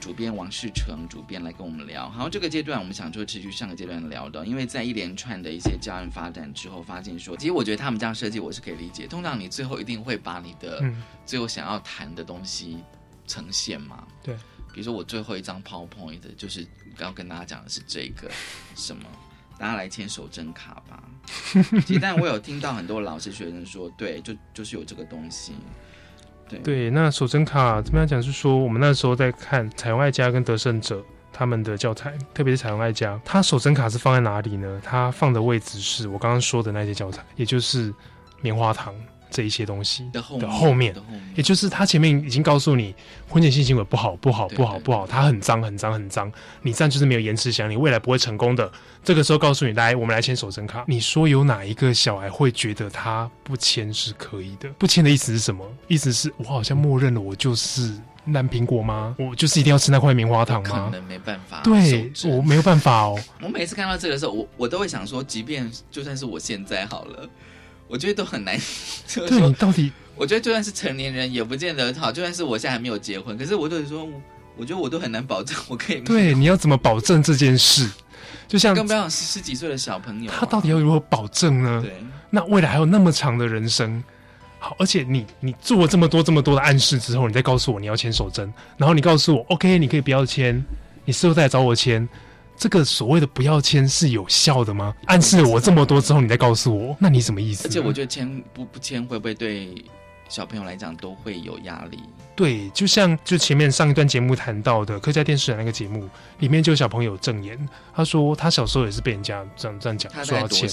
[0.00, 2.08] 主编王世成，主编来跟我们聊。
[2.08, 9.06] 好，这个阶段我们想说持续上个阶段聊的，因为在一连串的一些教案发展之后，发现说，其实我觉得他们这样设计我是可以理解。
[9.06, 10.82] 通常你最后一定会把你的
[11.26, 12.78] 最后想要谈的东西
[13.26, 14.06] 呈现嘛？
[14.22, 14.34] 对。
[14.72, 16.66] 比如说我最后一张 PowerPoint 就是
[16.98, 18.30] 要跟大家讲的是这个
[18.76, 19.02] 什么，
[19.58, 21.02] 大家来签手真卡吧。
[21.84, 25.54] 其实，但我有听到很多老师学生说，对，就就是有这个东西。
[26.58, 28.22] 对，那守真卡怎么样讲？
[28.22, 34.80] 是说我们那时候在看彩虹爱家跟得胜者他们的教材，特别是彩虹爱家，他守真卡是放在哪里呢？
[34.84, 37.94] 他放的位置是我刚刚说的那些教材，也就是
[38.40, 38.94] 棉花糖。
[39.30, 40.94] 这一些东西的后面，
[41.34, 42.94] 也就是他前面已经告诉你
[43.28, 46.30] 婚前性行为不好，不好，不好，不好，他很脏，很脏，很脏。
[46.62, 48.70] 你这样就是没有延迟想，你未来不会成功的。
[49.02, 50.84] 这个时候告诉你，来，我们来签守贞卡。
[50.86, 54.68] 你说有哪一个小孩会觉得他不签是可以的？
[54.70, 55.64] 不签的意思是什么？
[55.88, 57.94] 意思是我好像默认了我就是
[58.26, 59.16] 烂苹果吗？
[59.18, 60.90] 我就是一定要吃那块棉花糖吗？
[60.90, 61.60] 可能没办法。
[61.62, 63.18] 对，我没有办法哦。
[63.40, 67.28] 我每次看到这个时候，我我都会想说，即便就算是我现在好了。
[67.90, 68.56] 我觉得都很难。
[69.14, 69.92] 对你到底？
[70.14, 72.12] 我觉得就算是成年人也不见得好。
[72.12, 74.08] 就算是我现在还没有结婚，可是我都说，
[74.56, 76.00] 我觉得我都很难保证我可以。
[76.00, 77.88] 对，你要怎么保证这件事？
[78.46, 81.80] 就像更不要十十几岁的小朋友，他到底要如何保证呢？
[81.82, 81.92] 对，
[82.30, 84.02] 那未来还有那么长的人生，
[84.58, 90.62] 好，而且你你做了这么多这么多的暗示之后，你再告诉我你要签手针，然后你告诉我 OK，你可以不要签，
[91.04, 92.06] 你事后再来找我签。
[92.60, 94.94] 这个所谓的不要签是有效的吗？
[95.06, 97.66] 暗示我这么多之后，你再告诉我，那你什么意思？
[97.66, 99.74] 而且我觉得签不不签会不会对
[100.28, 101.98] 小朋友来讲都会有压力？
[102.36, 106.06] 对，就像就前面上一段节目谈到的客家电视台那个节目
[106.40, 107.58] 里面，就有小朋友证言，
[107.94, 110.68] 他说他小时候也是被人家这样这样讲，说要签。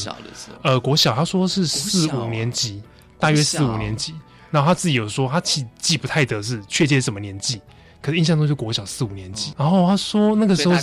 [0.64, 2.84] 呃，国小他说是四五年级，
[3.18, 4.14] 大约四五年级，
[4.52, 7.62] 然后他自己有说他记记不太得是确切什么年纪。
[8.08, 9.52] 可是印象中就国小四五年级。
[9.58, 10.74] 然后他说那个时候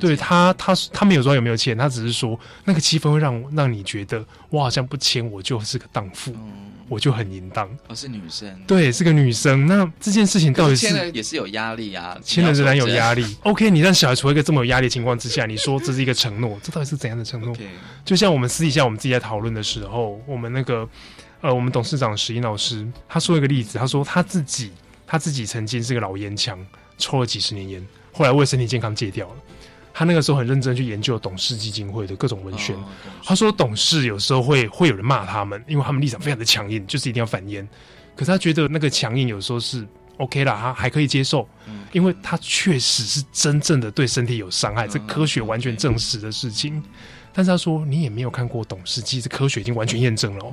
[0.00, 6.34] 对他他他没有说有没有签，他只是说那个气氛会让让你觉得我好像不签我就是个荡妇，
[6.88, 7.68] 我就很淫荡。
[7.86, 9.68] 哦，是女生，对，是个女生。
[9.68, 13.22] 那这件事情到底是签了也是有压力啊，签了仍然有压力。
[13.22, 13.36] 力。
[13.44, 17.56] OK，你让小孩处在一个这么有压力的情况之下，你说这是一个承诺，这到底是怎样的承诺？
[18.04, 20.88] 就像我们私底下我们自己在讨论的时候，我们那个
[21.42, 24.72] 呃，我们董事长石英老师他说一个例子，他说他自己
[25.06, 26.58] 他自己曾经是个老烟枪，
[26.98, 29.34] 抽了几十年烟，后来为身体健康戒掉了。
[29.94, 32.76] 他那个时候很认真去研究董事基金会的各种文宣。
[33.24, 37.66] 他说董事有时候会会有人骂他们，因为他们立场非常的强硬，就是一定要反烟。
[38.14, 39.86] 可是他觉得那个强硬有时候是
[40.18, 41.48] OK 啦，他还可以接受，
[41.92, 46.82] 因为他确实是真正的对身体有伤害，这科学完全证实的事情。
[47.36, 50.52] 但是他说你也没有看过董事，其实科学已经完全验证了、哦。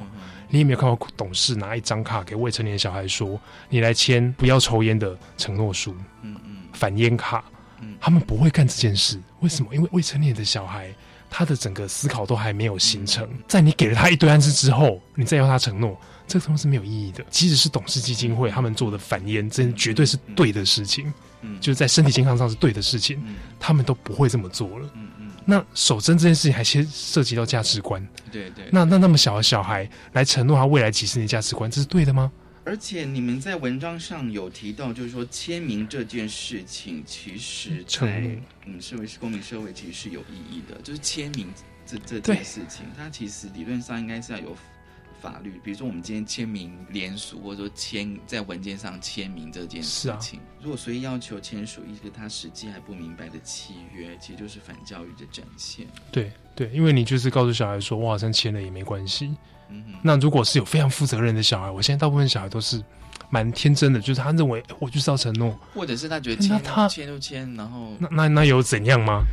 [0.50, 7.46] 你也没有看过董事拿一张卡给未成年小孩说你来签不要抽烟的承诺书，嗯嗯，反烟卡。
[8.00, 9.74] 他们不会干这件事，为什么？
[9.74, 10.94] 因为未成年的小孩，
[11.30, 13.28] 他的整个思考都还没有形成。
[13.48, 17.24] 在你给了他一堆暗示之后，你再要他承诺，这个东西是没有意义的。
[17.30, 23.22] 即使是董事基金会他们做的反烟，这绝对是对的事情，嗯就是在身体健康上是对的事情，
[23.60, 24.90] 他们都不会这么做了。
[25.46, 28.66] 那守贞这件事情还先涉及到价值观，对对。
[28.72, 32.32] 那那那么小的小孩来承诺他未来几十年价值观，这是对的吗？
[32.66, 40.82] 而且你们在文章上有提到，就是说签名这件事情，其实在嗯社会是公民社会其实是有意义的。
[40.82, 41.50] 就是签名
[41.86, 44.56] 这这件事情，它其实理论上应该是要有
[45.24, 55.88] 法律，比如说我们今天签名联署，或者说签在文件上签名这件事情，如果随意要求签署一个他实际还不明白的契约，其实就是反教育的展现。
[56.12, 59.34] 对对，因为你就是告诉小孩说，我好像签了也没关系。
[59.70, 62.84] 嗯哼那如果是有非常负责任的小孩，我现在大部分小孩都是
[63.30, 69.24] 蛮天真的，就是他认为诶我就是要承诺，或者是他觉得签那他签就签，然后那那那有怎样吗？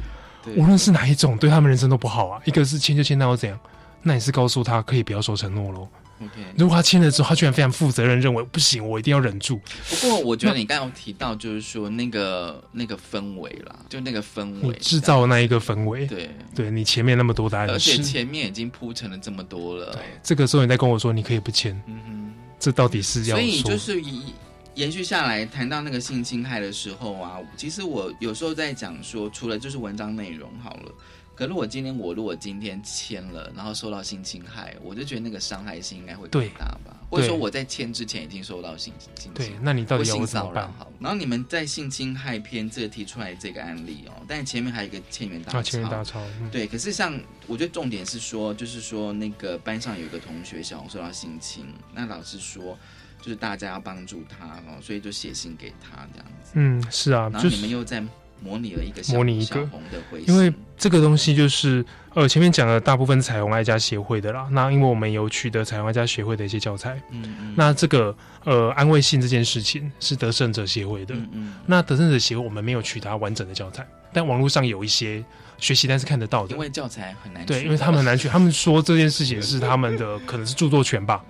[0.44, 2.40] 对无论是哪一种，对他们人生都不好啊。
[2.44, 3.58] 一个是签就签，那又怎样？
[4.02, 5.88] 那你是告诉他可以不要守承诺喽。
[6.22, 6.32] OK。
[6.56, 9.58] 如果他签了之后，他居然非常负责任，认为不行，我一定要忍住。
[9.88, 24.34] 不过我觉得你刚刚有提到，就是说那个那个氛围啦，就那个氛围，制造那一个氛围，对对你前面那么多的暗而且，前面已经铺陈了这么多了，对这个时候你再跟我说你可以不签，嗯哼，这到底是要所以就是以
[24.74, 30.92] 延续下来谈到那个性侵害的时候啊，其实我有时候在讲说，除了就是文章内容好了。
[31.40, 36.94] 可是我今天我如果今天签了，然后受到性侵害，我就觉得那个伤害性应该会更大吧？
[37.08, 40.92] 或者说我在签之前已经受到性性对侵，那你到底性我怎么办骚扰好？
[41.00, 45.62] 然后你们在性侵害篇这个提出来这个案例哦，但前面还有一个千元大
[46.04, 52.78] 钞，嗯对，可是像我觉得重点是说，就是说那个班上有一个同学小红受到性侵，那老师说
[53.22, 56.52] 就是大家要帮助他哦，所以就写信给他这样子。
[56.52, 58.04] 嗯，是啊，然后你们又在
[58.42, 64.48] 模拟了一个小模拟一个红的回信，因为这个东西就是呃，前面讲的大部分彩虹爱家协会的啦。
[64.50, 71.14] 那因为我们有取得彩虹爱家协会的一些教材，嗯嗯那这个呃安慰信这件事情是得胜者协会的。
[71.14, 75.22] 嗯嗯那得胜者协会我们没有取得它完整的教材，但网络上有一些
[75.58, 76.58] 学习单是看得到的因。
[76.58, 81.22] 为教材很难对，取因为他们很难取， 他们说这件事情是他们的可能是著作权吧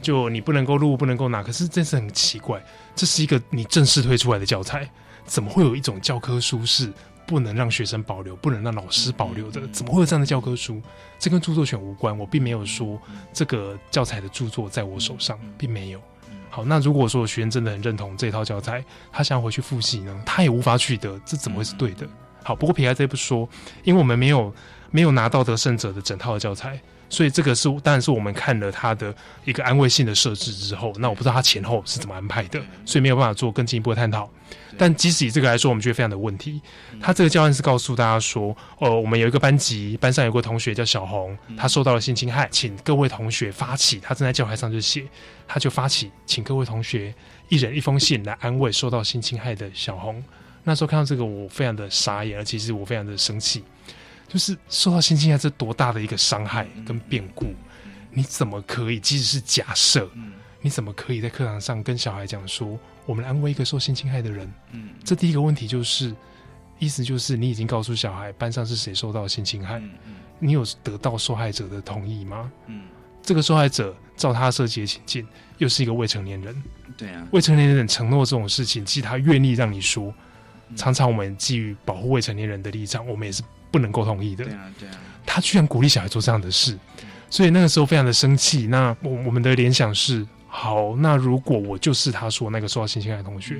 [0.00, 1.42] 就你不能够录，不能够拿。
[1.42, 2.62] 可是这是很奇怪，
[2.96, 4.88] 这是一个你正式推出来的教材，
[5.24, 6.92] 怎么会有一种教科书是
[7.26, 9.66] 不能让学生保留，不能让老师保留的？
[9.68, 10.80] 怎么会有这样的教科书？
[11.18, 13.00] 这跟著作权无关，我并没有说
[13.32, 16.00] 这个教材的著作在我手上，并没有。
[16.50, 22.06] 好，那如果说学生真的很认同这套教材，他想要回去复习呢，他也无法取得，这怎么会是对的？
[22.42, 23.48] 好，不过撇开这不说，
[23.82, 24.54] 因为我们没有
[24.90, 26.78] 没有拿到得胜者的整套的教材，
[27.14, 34.28] 所以这个是当然是我们看了他的一个安慰性的设置之后，那我不知道他前后是怎么安排的，所以没有办法做更进一步的探讨。
[34.76, 36.60] 但即使以这个来说，我们觉得非常的问题。
[37.00, 45.04] 他这个教案是告诉大家说，呃，我们有一个班级，班上有个同学叫小红，他受到了性侵害，请各位同学发起，他正在教台上就写，
[45.46, 47.14] 他就发起，请各位同学
[47.48, 50.20] 一人一封信来安慰受到性侵害的小红。
[50.64, 53.62] 那时候看到这个，我非常的傻眼，而且是我非常的生气，
[54.34, 57.54] 就是受到性侵害这多大的一个伤害跟变故，
[58.10, 60.10] 你怎么可以，即使是假设，
[60.60, 64.52] 你怎么可以在课堂上跟小孩讲说，我们来安慰一个受性侵害的人？
[64.72, 64.88] 嗯。
[65.04, 66.12] 这第一个问题就是，
[66.80, 69.80] 意思就是你已经告诉小孩班上是谁受到性侵害，
[70.40, 72.50] 你有得到受害者的同意吗？
[72.66, 72.82] 嗯，
[73.22, 75.24] 这个受害者照他设计的情境，
[75.58, 76.60] 又是一个未成年人，
[76.96, 80.12] 对啊，未成年人承诺这种事情，其实他愿意让你说，
[80.70, 80.76] 嗯。
[80.76, 83.44] 常常我们基于保护未成年人的立场，我们也是
[83.74, 84.44] 不能够同意的。
[84.44, 84.94] 对啊对啊，
[85.26, 86.78] 他居然鼓励小孩做这样的事，
[87.28, 88.68] 所以那个时候非常的生气。
[88.68, 93.56] 那我我们的联想是，好，那如果我就是他说那个受到性侵害的同学，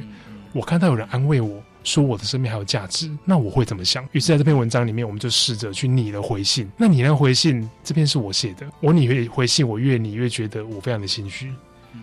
[0.52, 4.06] 我看到有人安慰我说我的生命还有价值，那我会怎么想？
[4.12, 6.70] 于是在这篇文章里面，我们就试着去拟了回信。
[6.76, 11.52] 那你那回信这篇是我写的，我拟越回信，我越拟越觉得我非常的心虚。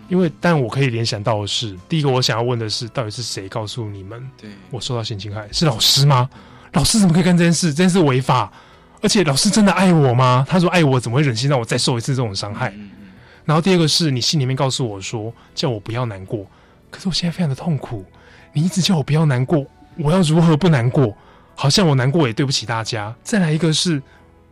[0.08, 5.46] 因为，但我可以联想到的是，第一个我想要问的是，到底是谁告诉你们，对我受到性侵害？
[5.52, 6.28] 是老师吗？
[6.72, 7.68] 老师怎么可以干这件事？
[7.68, 8.50] 这件事违法，
[9.02, 10.44] 而且老师真的爱我吗？
[10.48, 12.72] 他说爱我，怎么会忍心让我再受一次这种伤害？
[13.44, 16.46] 然后第二个是你心里面告诉我说，叫我不要难过，
[16.90, 18.04] 可是我现在非常的痛苦。
[18.52, 19.66] 你一直叫我不要难过，
[19.98, 21.14] 我要如何不难过？
[21.54, 23.14] 好像我难过也对不起大家。
[23.22, 24.02] 再来一个是，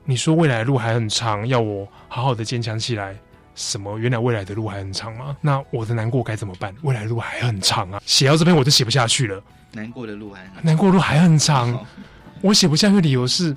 [0.04, 3.16] 你说未来的路还很长，要我好好的坚强起来。
[3.54, 3.98] 什么？
[3.98, 5.36] 原来未来的路还很长吗？
[5.40, 6.74] 那我的难过该怎么办？
[6.82, 8.00] 未来的路还很长啊！
[8.04, 9.42] 写到这边我就写不下去了。
[9.72, 11.86] 难过的路还难过路还很长，
[12.40, 13.56] 我写不下去的理由是，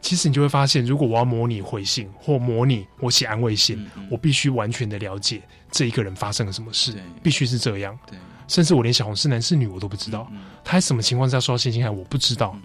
[0.00, 7.98] 其实你就会发现，如果我要模拟回信或模拟我写安慰信，我必须完全的了解这一个人发生了什么事，必须是这样。
[8.06, 8.18] 对，
[8.48, 10.30] 甚至我连小红是男是女我都不知道，
[10.64, 12.56] 他在什么情况下受到性侵害我不知道。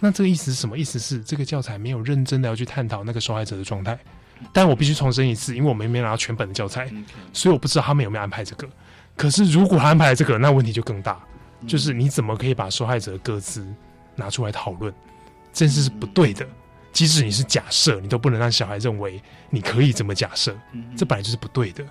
[0.00, 0.76] 那这个意思是什么？
[0.76, 0.98] 意思？
[0.98, 3.98] 是这个教材没有认真的要去探讨那个受害者的状态。
[4.52, 6.90] 但我必须重申一次，因为我们没拿到全本的教材，
[7.32, 8.68] 所以我不知道他们有没有安排这个。
[9.16, 11.18] 可是如果他安排这个，那问题就更大，
[11.66, 13.66] 就是你怎么可以把受害者的歌词
[14.14, 14.92] 拿出来讨论？
[15.52, 16.46] 这件事是不对的。
[16.92, 20.56] 即使你是假设，你都不能让小孩认为你可以这么假设，
[20.96, 21.84] 这本来就是不对的。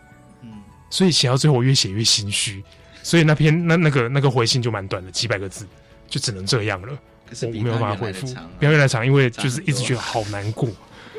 [0.90, 2.64] 所以写到最后，我越写越心虚。
[3.02, 5.68] 所以那篇那那个那个回信就蛮短的，几百个字，
[6.08, 6.98] 就只能这样了。
[7.42, 8.28] 我没有办法回复，
[8.60, 10.70] 不要越来长，因为就是一直觉得好难过。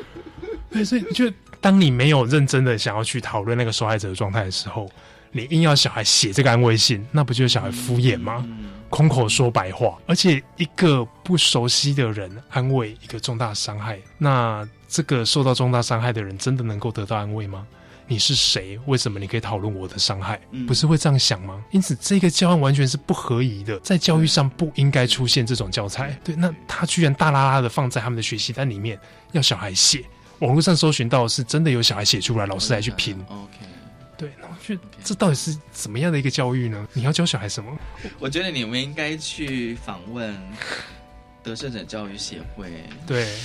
[0.71, 1.31] 对，所以就
[1.61, 4.89] 当你没有认真的想要去讨论那个受害者的状态的时候，
[5.31, 8.45] 你硬要小孩写这个安慰信，那不就是小孩敷衍吗？
[8.89, 17.65] 空口说白话，而且一个不熟悉的人安慰一个重大伤害，那这个受到重大伤害的人真的能够得到安慰吗？
[18.07, 18.79] 你是谁？
[18.85, 20.39] 为什么你可以讨论我的伤害？
[20.67, 21.61] 不是会这样想吗？
[21.71, 26.17] 因此，这个教案完全是不合宜的，在教育上不应该出现这种教材。
[26.23, 28.97] 对，那他居然大拉拉的放在他们的学习单里面，
[29.31, 30.05] 要小孩写。
[30.39, 33.19] 网络上搜寻到是真的有小孩写出来，老师来去拼。
[33.27, 33.57] OK，
[34.17, 36.87] 对，那我觉得这到底是怎么样的一个教育呢？
[36.93, 37.77] 你要教小孩什么？
[38.19, 40.35] 我觉得你们应该去访问
[41.43, 42.71] 得胜者教育协会。
[43.05, 43.35] 对，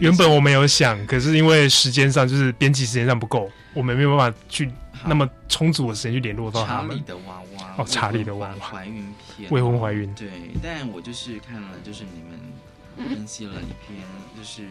[0.00, 4.70] 原本我们有想，可是因为时间上就是编辑时间上不够，我们没有办法去
[5.06, 6.90] 那么充足的时间去联络到他们。
[6.90, 10.12] 查理的娃娃哦，查理的娃娃怀孕片，未婚怀孕。
[10.14, 10.28] 对，
[10.62, 14.02] 但我就是看了，就是你们分析了一篇，
[14.36, 14.64] 就是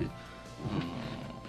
[0.72, 0.82] 嗯。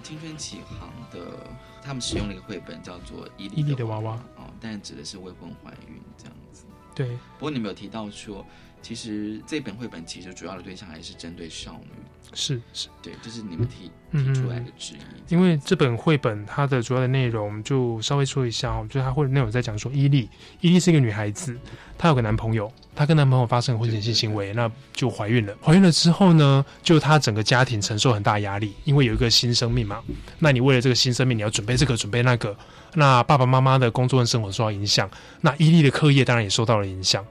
[0.02, 1.46] 青春启航的，
[1.82, 6.64] 他们使用了一个绘本，叫做《伊利的娃娃》哦，但指的是未婚怀孕这样子。
[6.94, 7.08] 对。
[7.38, 8.44] 不过你们有提到说，
[8.82, 11.90] 其实这本绘本其实主要的对象还是针对少女。
[12.32, 14.98] 是是，对，这是你们提提出来的质疑。
[15.28, 20.28] 因为这本绘本它的主要的内容，就稍微说一下哦，就是它会内容在讲说，伊利，
[20.60, 21.58] 伊利是一个女孩子，
[21.98, 22.70] 她有个男朋友。
[23.00, 25.54] 她跟男朋友发生婚前性行为，那就怀孕了。
[25.64, 30.02] 怀孕了之后呢，就她整个家庭承受很大压力，因为有一个新生命嘛。
[30.40, 32.54] 那你为了这个新生命，你要准备这个，准备那个。
[32.96, 35.08] 那爸爸妈妈的工作跟生活受到影响，
[35.40, 37.24] 那伊利的课业当然也受到了影响。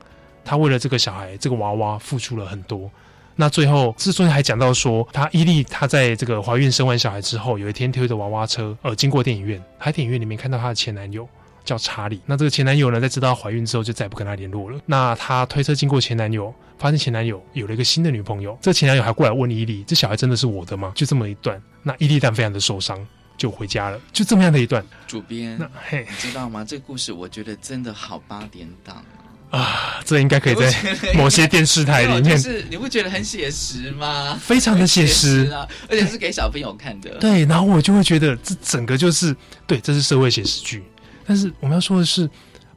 [0.44, 2.90] 她为了这个小孩，这个娃娃付出了很多。
[3.36, 11.30] 那最后，之所以还讲到说，她伊利她在这个怀孕生完小孩之后，有一天推着娃娃车，呃，经过电影院，在电影院里面看到她的前男友。
[11.70, 14.80] 叫查理，那这个前男友呢，在知道怀孕之后，就再也不跟她联络了。
[14.88, 18.58] 那她推车经过前男友，发现前男友有了一个新的女朋友。
[18.60, 22.98] 这前男友还过来问伊利：“这小孩真的是我的吗？”就这么一段，那伊利蛋非常的受伤，
[23.38, 24.02] 就回家了。
[24.12, 24.84] 就这么样的一段。
[25.06, 26.66] 主编，那嘿，你知道吗？
[26.68, 29.06] 这个故事我觉得真的好八点档
[29.52, 30.02] 啊！
[30.04, 30.74] 这应该可以在
[31.14, 32.36] 某些电视台里面。
[32.40, 34.36] 是你不觉得很写实吗？
[34.42, 37.12] 非常的 写实啊，而且是给小朋友看的。
[37.20, 39.36] 对，然后我就会觉得这整个就是
[39.68, 40.84] 对，这是社会写实剧。
[41.30, 42.28] 但是我们要说的是，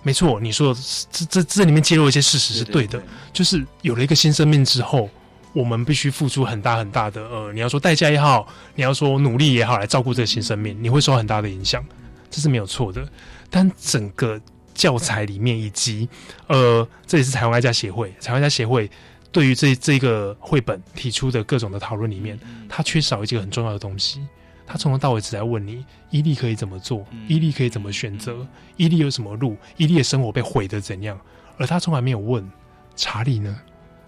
[0.03, 0.77] 没错，你说
[1.11, 5.09] 这这这里面揭露一些事实是对的，就是有了一个新生命之后，
[5.55, 11.83] 我们必须付出很大很大的呃，你要说代价也好，你要说努力也好，来照顾这个新生命，你会受到很大的影响，
[12.31, 13.03] 这是没有错的。
[13.49, 14.39] 但整个
[14.75, 16.07] 教材里面以及
[16.49, 18.91] 呃，这也是台湾爱家协会，台湾爱家协会
[19.31, 22.39] 对于这这个绘本提出的各种的讨论里面，
[22.69, 24.21] 它缺少一个很重要的东西。
[24.67, 27.05] 他从头到尾只在问你：伊利可以怎么做？
[27.29, 28.47] 伊利可以怎么选择？
[28.77, 29.57] 伊利有什么路？
[29.77, 31.19] 伊利的生活被毁的怎样？
[31.59, 32.49] 而他从来没有问
[32.97, 33.57] 查理呢？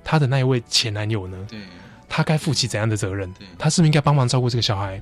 [0.03, 1.37] 他的那一位前男友呢？
[1.49, 1.61] 对，
[2.09, 3.33] 他该负起怎样的责任？
[3.59, 5.01] 他是不是应该帮忙照顾这个小孩？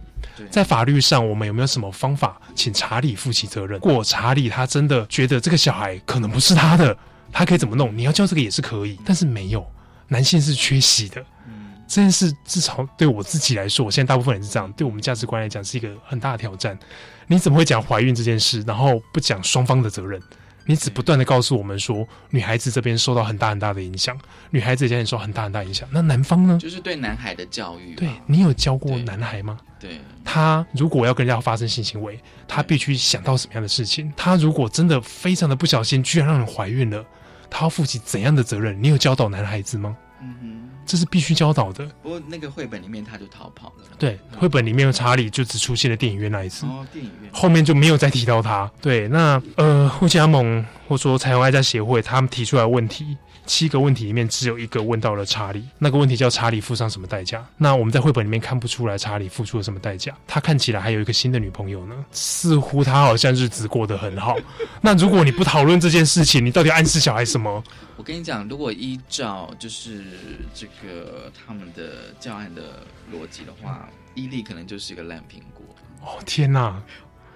[0.50, 3.78] 在法律上，我们有没有什么方法请查理负起责任？
[3.82, 6.96] 如果查理他真的觉得这个小孩可能不是他的，
[7.30, 7.96] 他可以怎么弄？
[7.96, 9.66] 你要叫这个也是可以，但是没有，
[10.09, 11.24] 男性是缺席的。
[11.86, 16.78] 这件事至少对我自己来说，我现在大部分人是这样，对我们价值观来讲是一个很大的挑战。
[17.26, 20.20] 你怎么会讲怀孕这件事，然后不讲双方的责任？
[20.64, 24.16] 你只不断的告诉我们说，女孩子这边受到很大很大的影响，
[24.50, 25.88] 女孩子家庭受很大很大影响。
[25.90, 26.56] 那男方呢？
[26.62, 27.94] 就是对男孩的教育。
[27.96, 29.58] 对你有教过男孩吗？
[29.80, 34.12] 对，他如果要跟人家发生性行为，他必须想到什么样的事情？
[34.16, 37.04] 他如果真的非常的不小心，居然让人怀孕了，
[37.50, 38.80] 他要负起怎样的责任？
[38.80, 39.96] 你有教导男孩子吗？
[40.20, 41.86] 嗯哼，这是必须教导的。
[42.02, 43.84] 不过那个绘本里面他就逃跑了。
[43.98, 46.66] 对，绘本里面的查理就只出现了电影院那一次。
[46.66, 48.70] 哦，电影院后面就没有再提到他。
[48.80, 53.16] 对，那呃，互加盟或说彩虹爱家协会他们提出来问题。
[53.45, 57.45] 七个问题里面只有一个问到了查理，那个问题叫查理付上什么代价？
[57.57, 60.16] 那我们在绘本里面看不出来查理付出了什么代价。
[60.26, 64.36] 他看起来还有一个新的女朋友呢，似乎他好像日子过得很好。
[64.80, 67.62] 那如果你不讨论这件事情，你到底暗示小孩什么？
[67.97, 70.05] 我跟你讲，如果依照就是
[70.55, 75.64] 这个他们的教案的逻辑的话，伊利可能就是一个烂苹果。
[76.01, 76.82] 哦天哪！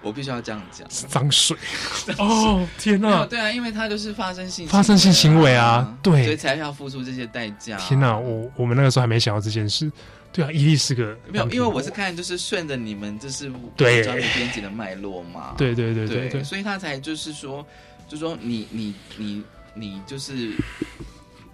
[0.07, 1.55] 我必须要这样讲，脏水。
[2.17, 2.65] 哦！
[2.79, 7.77] 天哪，对啊，因为他就是发生性发生性行为啊，对，所以才要付出这些代价。
[7.77, 9.91] 天哪，我我们那个时候还没想到这件事。
[10.31, 14.03] 对啊，伊利是个没有，因为我是看就是顺着你们就是对。
[14.03, 17.65] 专业编辑的脉络嘛， 对对对对对，所以他才就是说，
[18.07, 19.43] 就说你你你
[19.73, 20.53] 你就是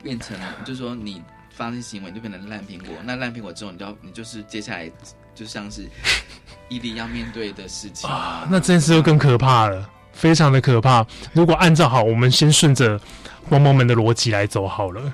[0.02, 4.92] 变成，就是说你发生行为就变成烂苹果，那烂苹果之后，你就要你就是接下来
[5.36, 5.90] 就像是。
[6.70, 11.06] 伊利要面对的事情啊，那这件事就更可怕了，非常的可怕。
[11.32, 13.00] 如果按照好，我们先顺着
[13.48, 15.14] 猫猫们的逻辑来走好了。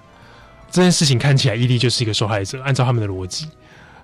[0.71, 3.49] 这件事情看起来伊利就是一个受害者，按照他们的逻辑，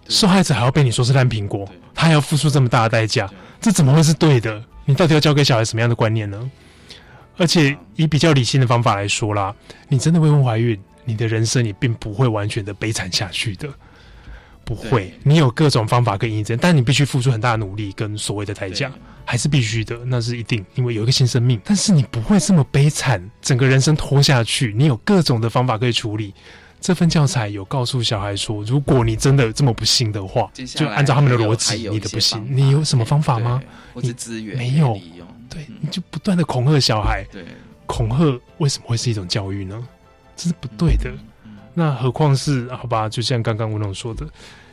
[0.09, 3.29] 受害者还要被你说是烂苹果，他还要付出这么大的代价，
[3.61, 4.61] 这怎么会是对的？
[4.83, 6.51] 你到底要教给小孩什么样的观念呢？
[7.37, 9.55] 而且以比较理性的方法来说啦，
[9.87, 13.69] 你真的未婚怀孕，你的人生也并不会完全的悲惨下去的。
[14.65, 18.91] 不会，你有各种方法跟印证，但你必须付出很大的努力跟所谓的代价，
[19.23, 21.61] 还是必须的，那是一定，因为有一个新生命。
[21.63, 26.33] 但是你不会这么悲惨，整个人生拖下去，你有各种的方法可以处理。
[26.81, 33.61] 这份教材有告诉小孩说，如果你真的这么不幸的话，就按照他们的逻辑，你的不幸，你有什么方法吗？
[33.95, 34.99] 你资源没有，
[35.49, 37.45] 对，你就不断的恐吓小孩，对，
[37.85, 39.87] 恐吓为什么会是一种教育呢？
[40.35, 41.11] 这是不对的。
[41.77, 43.07] 那何况是好吧？
[43.09, 44.25] 就像刚刚吴总说的，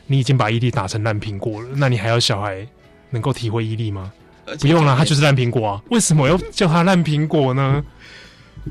[0.07, 2.65] 你已经把伊利打成烂苹果了，那你还要小孩
[3.09, 4.11] 能够体会伊利吗？
[4.59, 5.81] 不用了，他就是烂苹果啊！
[5.89, 7.83] 为什么要叫他烂苹果呢？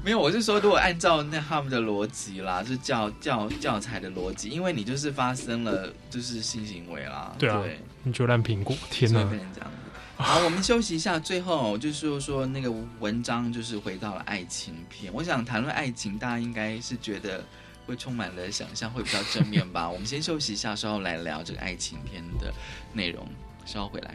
[0.03, 7.63] 没有，我是说，如果按照那他们的逻辑啦，就教教教材的逻辑，因为你就是发生了就是性行为啦，对啊，
[8.03, 9.23] 你就烂苹果，天哪！
[9.25, 9.71] 变成这样。
[10.17, 15.13] 好，我们休息一下，最后就是说那个文章就是回到了爱情片。
[15.13, 17.45] 我想谈论爱情，大家应该是觉得。
[17.93, 19.87] 会充满了想象，会比较正面吧。
[19.93, 22.51] 我们先休息一下，稍后来聊这个爱情片的
[22.95, 23.29] 内容。
[23.67, 24.15] 稍后回来。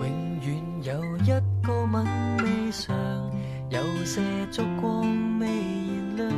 [0.00, 0.08] 永
[0.40, 0.48] 远
[0.84, 1.26] 有一
[1.62, 2.02] 个吻
[2.38, 2.96] 未尝，
[3.68, 5.02] 有些烛光
[5.38, 5.46] 未
[6.16, 6.32] 燃亮。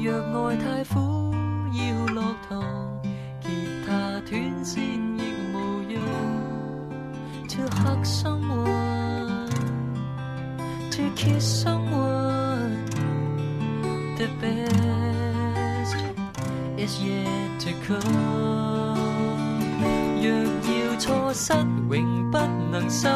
[0.00, 1.32] 若爱太苦，
[1.74, 3.00] 要落堂，
[3.40, 3.48] 吉
[3.86, 4.82] 他断线
[5.16, 5.22] 亦
[5.54, 5.56] 无
[5.92, 5.94] 恙。
[7.50, 7.62] To.
[14.18, 15.94] The best
[16.76, 18.98] is yet to come。
[20.20, 20.26] 若
[20.66, 21.54] 要錯失，
[21.88, 22.38] 永不
[22.72, 23.08] 能收，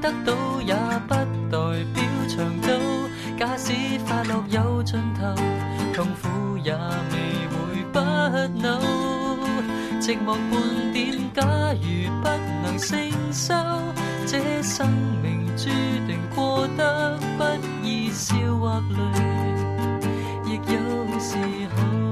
[0.00, 0.74] 得到也
[1.06, 1.58] 不代
[1.92, 2.68] 表長久。
[3.38, 3.74] 假使
[4.06, 5.34] 快樂有盡頭，
[5.92, 7.18] 痛苦也未
[7.52, 7.98] 會不
[8.62, 8.80] 朽。
[10.00, 11.42] 寂寞半點，假
[11.74, 11.86] 如
[12.22, 12.28] 不
[12.62, 12.98] 能承
[13.30, 13.52] 受，
[14.26, 14.88] 這生
[15.22, 15.68] 命注
[16.06, 17.44] 定過得不
[17.86, 19.49] 易，笑或淚。
[21.20, 21.36] 时
[21.76, 22.09] 候。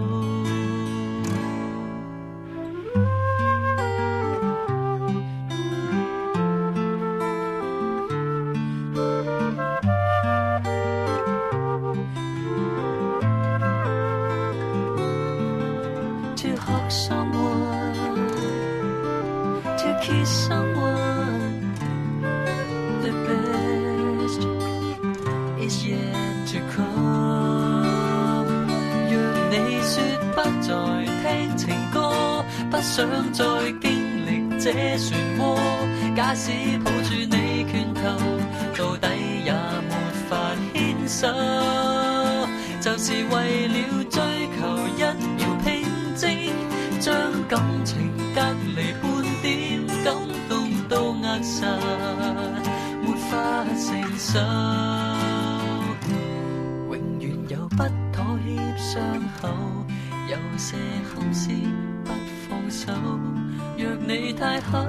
[41.18, 41.26] 手，
[42.80, 44.22] 就是为了追
[44.54, 44.60] 求
[44.96, 45.02] 一
[45.36, 45.68] 秒平
[46.14, 46.54] 静，
[47.00, 47.12] 将
[47.48, 48.40] 感情隔
[48.76, 49.02] 离半
[49.42, 50.14] 点，感
[50.48, 51.66] 动到壓實，
[53.02, 53.34] 沒法
[53.74, 54.38] 承受。
[56.88, 57.78] 永远有不
[58.12, 59.02] 妥协伤
[59.42, 59.48] 口，
[60.28, 61.50] 有些心思
[62.04, 62.12] 不
[62.48, 62.92] 放手。
[63.76, 64.86] 若你太狠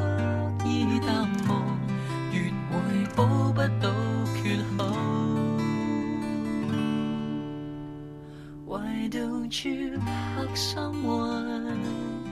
[9.08, 9.98] don't you
[10.34, 12.24] hug someone?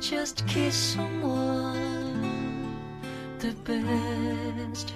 [0.00, 2.76] Just kiss someone.
[3.38, 4.94] The best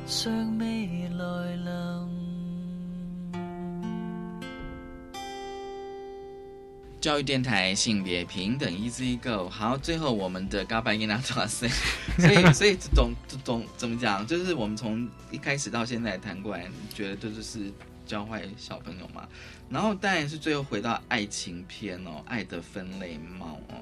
[0.05, 1.92] 尚未来临。
[7.04, 9.46] 教育电台性别平等，Easy Go。
[9.50, 11.68] 好，最后我们的嘎巴伊娜达森，
[12.18, 13.12] 所以所以总
[13.44, 17.70] 总怎么讲，就是我们从一开始到现在谈过来，觉得这就是
[18.06, 19.28] 教坏小朋友嘛。
[19.68, 23.74] 然后当然是最后回到爱情片哦，爱的分类帽哦。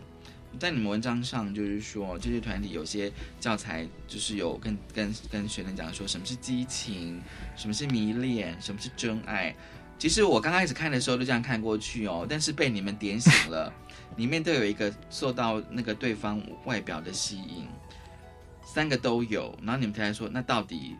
[0.58, 7.22] 在你们文章上就是说，这些团体有些教材就是有跟跟跟学生讲说，什么是激情，
[7.54, 9.54] 什么是迷恋，什么是真爱。
[10.02, 13.72] 其实我刚开始看的时候就这样看过去哦，但是被你们点醒了，
[14.18, 17.68] 里面都有一个受到那个对方外表的吸引，
[18.64, 19.56] 三个都有。
[19.62, 20.96] 然后你们才说，那到底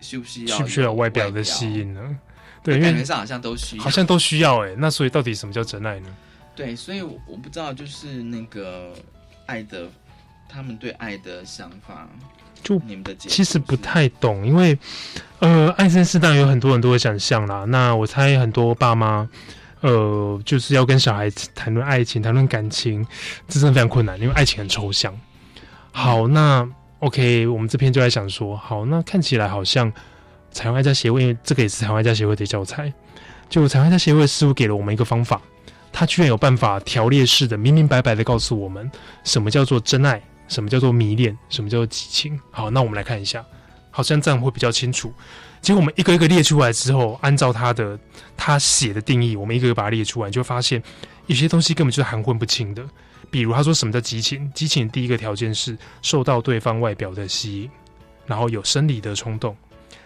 [0.00, 2.18] 需不需要需不需要外表的吸引呢？
[2.62, 4.74] 对，感觉上好像都需要，好像都需要哎。
[4.78, 6.08] 那所以到底什么叫真爱呢？
[6.54, 8.94] 对，所以我不知道，就是那个
[9.44, 9.86] 爱的，
[10.48, 12.08] 他们对爱的想法。
[12.62, 12.80] 就
[13.18, 14.76] 其实不太懂，因为
[15.38, 17.64] 呃，爱生世代有很多很多的想象啦。
[17.66, 19.28] 那我猜很多爸妈，
[19.82, 23.06] 呃，就是要跟小孩谈论爱情、谈论感情，
[23.46, 25.14] 这真的非常困难，因为爱情很抽象。
[25.92, 26.68] 好，那
[27.00, 29.92] OK，我们这篇就在想说，好，那看起来好像
[30.50, 32.92] 彩虹爱家协会，因为这个也是彩虹爱家协会的教材，
[33.48, 35.40] 就彩虹爱家协会似乎给了我们一个方法，
[35.92, 38.90] 他居然有办法条列式的、明明白白的告诉我们，
[39.24, 40.20] 什么叫做真爱。
[40.48, 41.36] 什么叫做迷恋？
[41.48, 42.40] 什么叫做激情？
[42.50, 43.44] 好，那我们来看一下，
[43.90, 45.12] 好像这样会比较清楚。
[45.60, 47.98] 结果我们一个一个列出来之后，按照他的
[48.36, 50.82] 他写的定义，我们一个个把它列出来，就发现
[51.26, 52.84] 有些东西根本就是含混不清的。
[53.30, 54.50] 比如他说什么叫激情？
[54.54, 57.70] 激情第一个条件是受到对方外表的吸引，
[58.26, 59.56] 然后有生理的冲动。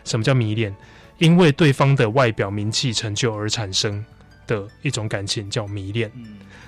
[0.04, 0.74] 什么叫迷恋？
[1.18, 4.02] 因为对方的外表、名气、成就而产生
[4.46, 6.10] 的一种感情叫迷恋。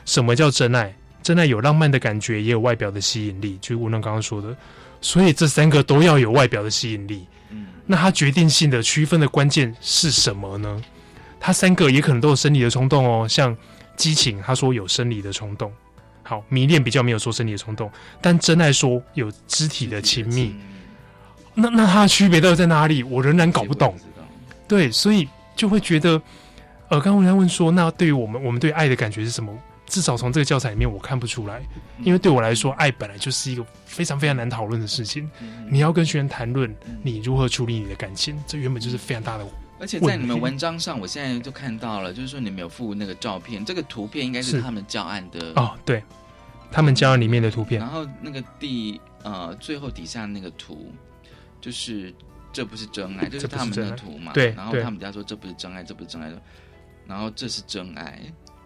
[0.04, 0.94] 什么叫真爱？
[1.22, 4.56] 真爱有浪漫的感觉，也有外表的吸引力，就是吴能刚刚说的，
[5.00, 7.26] 所以这三个都要有外表的吸引力。
[7.50, 10.82] 嗯，那它决定性的区分的关键是什么呢？
[11.40, 13.56] 它三个也可能都有生理的冲动哦，像
[13.96, 15.72] 激情，他说有生理的冲动，
[16.22, 20.54] 好，迷恋比较没有说生理的冲动，但真爱说有肢体的亲密。
[21.54, 23.02] 那那它的区别到底在哪里？
[23.02, 23.94] 我仍然搞不懂。
[24.68, 26.12] 对，所以就会觉得，
[26.88, 29.52] 呃，刚刚人家问说，那对于我们，我们对爱的感觉是什么？
[29.92, 31.62] 至少从这个教材里面，我看不出来，
[32.02, 35.30] 因为对我来说，爱本来就是一个非常非常难讨论的事情。
[35.68, 39.46] 你要跟学员谈论你如何处理你的感情，这原本就是非常大的。
[39.78, 46.02] 而且在你们文章上，我现在就看到了，就是说你们有附那个照片，这个图片应该是他们教案的哦，对，
[46.70, 47.78] 他们教案里面的图片。
[47.78, 50.90] 然后那个第呃最后底下那个图，
[51.60, 52.14] 就是
[52.50, 54.32] 这不是真爱，就是他们的图嘛。
[54.32, 56.32] 对，然后他们家说这不是真爱，这不是真爱，
[57.06, 58.18] 然后这是真爱。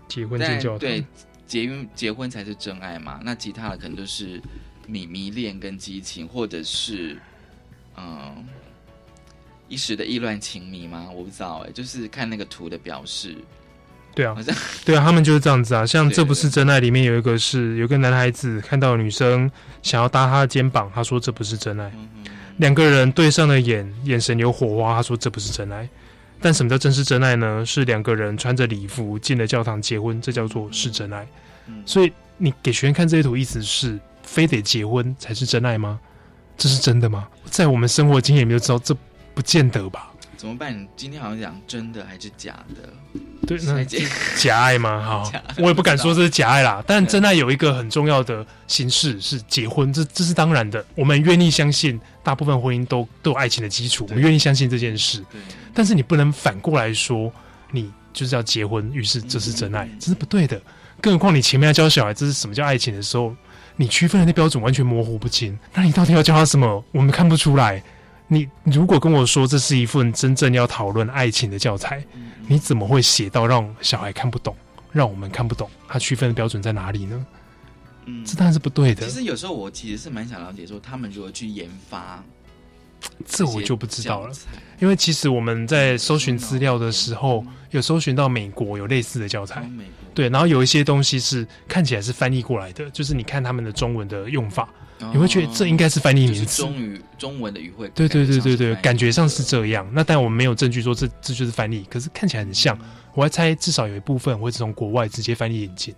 [0.09, 1.05] 结婚见教对，
[1.47, 3.21] 结婚结婚才是真爱嘛？
[3.23, 4.41] 那其他的可能都是
[4.87, 7.19] 迷迷恋跟激情，或者是
[7.97, 8.45] 嗯
[9.69, 11.09] 一时的意乱情迷吗？
[11.13, 13.37] 我不知道哎，就是看那个图的表示。
[14.15, 14.35] 对啊，
[14.87, 15.85] 对啊，他们就是这样子啊。
[15.87, 19.51] 像这不是真爱里面有一个是有个男孩子看到女生
[19.83, 21.93] 想要搭他的肩膀，他说这不是真爱。
[22.57, 25.87] 两个人对上了眼，眼神有火花，他说这不是真爱。
[26.41, 27.65] 但什么叫真是真爱呢？
[27.65, 31.27] 是两个人穿着礼服进了教堂结婚，这叫做是真爱。
[31.85, 35.99] 所以你给学员看这些图，意思是非得结婚才是真爱吗？
[36.57, 37.29] 这是真的吗？
[37.47, 38.97] 在我们生活经验里面就知道，这
[39.35, 40.11] 不见得吧？
[40.37, 40.79] 怎么办？
[40.79, 42.93] 你今天好像讲真的还是假的？
[43.47, 43.83] 对，那
[44.37, 45.01] 假爱吗？
[45.03, 46.83] 好，我也不敢说这是假爱啦。
[46.87, 50.85] 但真爱有一个很重要的形式是结婚，这这是当然的。
[50.95, 55.25] 我们愿意相信，大部分婚姻都都有爱情的基础，我们愿意相信这件事。
[55.73, 57.33] 但是你不能反过来说，
[57.71, 60.61] 你就是要结婚，于是这是真爱，这是不对的。
[61.01, 63.35] 更何况你前面要教小孩这是什么叫爱情的时候，
[63.77, 66.85] 你区分的那标准完全模糊不清，那你到底要教他什么？
[66.93, 67.83] 我们看不出来。
[68.29, 72.05] 你如果跟我说这是一份真正要讨论爱情的教材，
[72.49, 74.57] 你怎么会写到让小孩看不懂，
[74.91, 75.71] 让我们看不懂？
[75.87, 77.27] 它区分的标准在哪里呢？
[78.07, 79.07] 嗯，这当然是不对的。
[79.07, 82.23] 其实有时候我其实是蛮想了解，说他们如何去研发，
[83.25, 84.35] 这我就不知道了。
[84.81, 89.69] 因为其实我们在搜寻资料的时候，有搜寻到美国有类似的教材，
[90.15, 94.69] 对，然后有一些东西是看起来是翻译过来的，就是你看他们的中文的用法。
[95.13, 97.91] 你会觉得这应该是翻译名词，中语中文的语汇。
[97.95, 99.87] 对对对对对，感觉上是这样。
[99.93, 102.79] 那但我们没有证据说这这就是翻译，可是看起来很像。
[103.15, 105.95] 我还猜至少有一部分会是从国外直接翻译引进。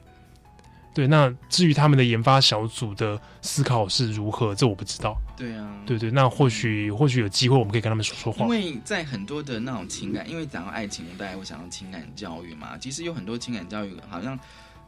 [0.94, 5.16] 对，那至于他们的研发小组的思考是如何，这我不知道。
[5.36, 8.44] 对啊，对对，那或许或许有机会，我们可以跟他们说说话。
[8.44, 12.76] 因为在很多的那种情感，因为讲到爱情，大家会想到情感教育嘛。
[12.78, 14.36] 其实有很多情感教育，好像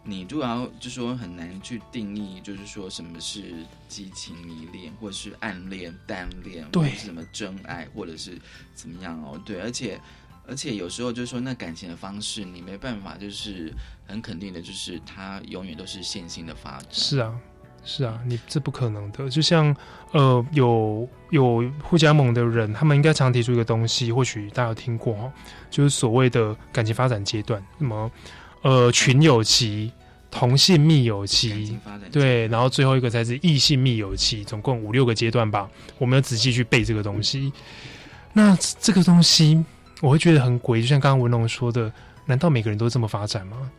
[0.03, 3.55] 你如果要就说很难去定义，就是说什么是
[3.89, 8.39] 激情迷恋，或者是暗恋、单恋，或者是什么真爱，或者是
[8.75, 9.41] 怎么样哦？
[9.45, 10.01] 对，而且。
[10.49, 13.73] 而且有时候就是说，那感情的方式你没办法，就是
[14.09, 16.89] 很肯定的，就是它永远都是线性的发展。
[16.91, 17.33] 是啊，
[17.85, 19.29] 是啊，你这不可能的。
[19.31, 19.73] 就像
[20.11, 25.33] 呃，有有互加盟的人，他们应该常提出一个东西，或许大家有听过哈，
[25.71, 28.11] 就是所谓的感情发展阶段，那么
[28.63, 29.93] 呃群友期、
[30.31, 31.79] 同性密友期，
[32.13, 35.69] 对，然后最后一个才是异性密友期，总共五六个阶段吧。
[35.99, 37.53] 我没有仔细去背这个东西。
[38.33, 39.65] 那这个东西。
[40.03, 41.93] 我会觉得很诡异，就像刚刚文龙说的，
[42.25, 43.71] 难道每个人都这么发展吗？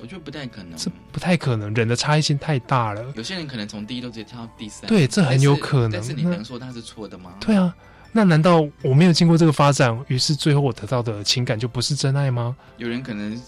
[0.00, 3.04] 我觉得不太可能，这不太可能，人的差异性太大了。
[3.14, 5.90] 有些人可能从第一都直接跳到第三，对，这很有可能。
[5.90, 7.34] 但是你能说他是错的吗？
[7.40, 7.76] 对啊，
[8.10, 12.56] 那难道我没有经过这个发展，于是最后我得到的情感就不是真爱吗？
[12.78, 13.38] 有人可能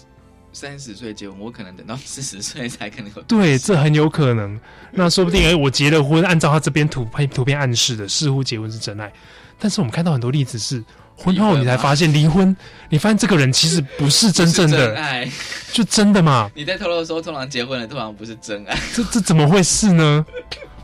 [0.59, 3.21] 三十岁结婚，我可能等到 四十岁才可能有。
[3.23, 4.59] 对，这很有可能。
[4.91, 9.11] 那说不定，哎，我结了婚，按照他这边图片图片暗示的，似乎结婚是真爱。
[9.59, 10.83] 但是我们看到很多例子是。
[11.19, 12.55] 婚后你才发现离婚，
[12.89, 15.27] 你发现这个人其实不是真正的 爱，
[15.71, 16.47] 就真的嘛？
[16.53, 20.23] 你在透露说通常结婚了通常不是真爱，这这怎么会是呢？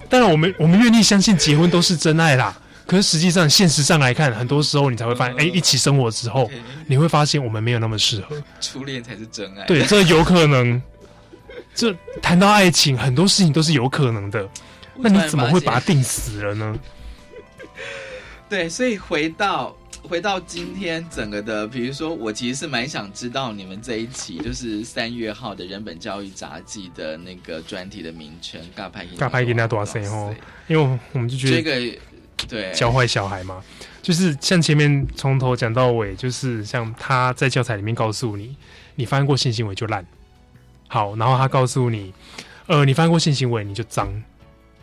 [0.09, 6.49] 当然我们我们愿意相信结婚都是真爱啦，可是实际上现实上来看，很多时候你才会发现，哎，一起生活之后，
[6.87, 9.65] 你会发现我们没有那么适合，初恋才是真爱。
[9.65, 10.81] 对，这有可能。
[11.75, 14.47] 这谈到爱情，很多事情都是有可能的，
[14.95, 16.79] 那你怎么会把它定死了呢？
[18.47, 19.75] 对，所以回到。
[20.05, 30.35] 回到今天整个的，比如说，我其实是蛮想知道你们这一期就是三月号的人本教育杂技的那个专题的名称“嘎拍嘎拍给那多少岁哦？
[30.67, 31.97] 因为我们就觉得这个
[32.47, 33.63] 对教坏小孩嘛，
[34.01, 38.55] 就是像前面从头讲到尾，就是像他在教材里面告诉你，
[38.95, 40.05] 你发生过性行为就烂，
[40.87, 42.13] 好，然后他告诉你，
[42.67, 44.23] 呃，你发生过性行为你就脏，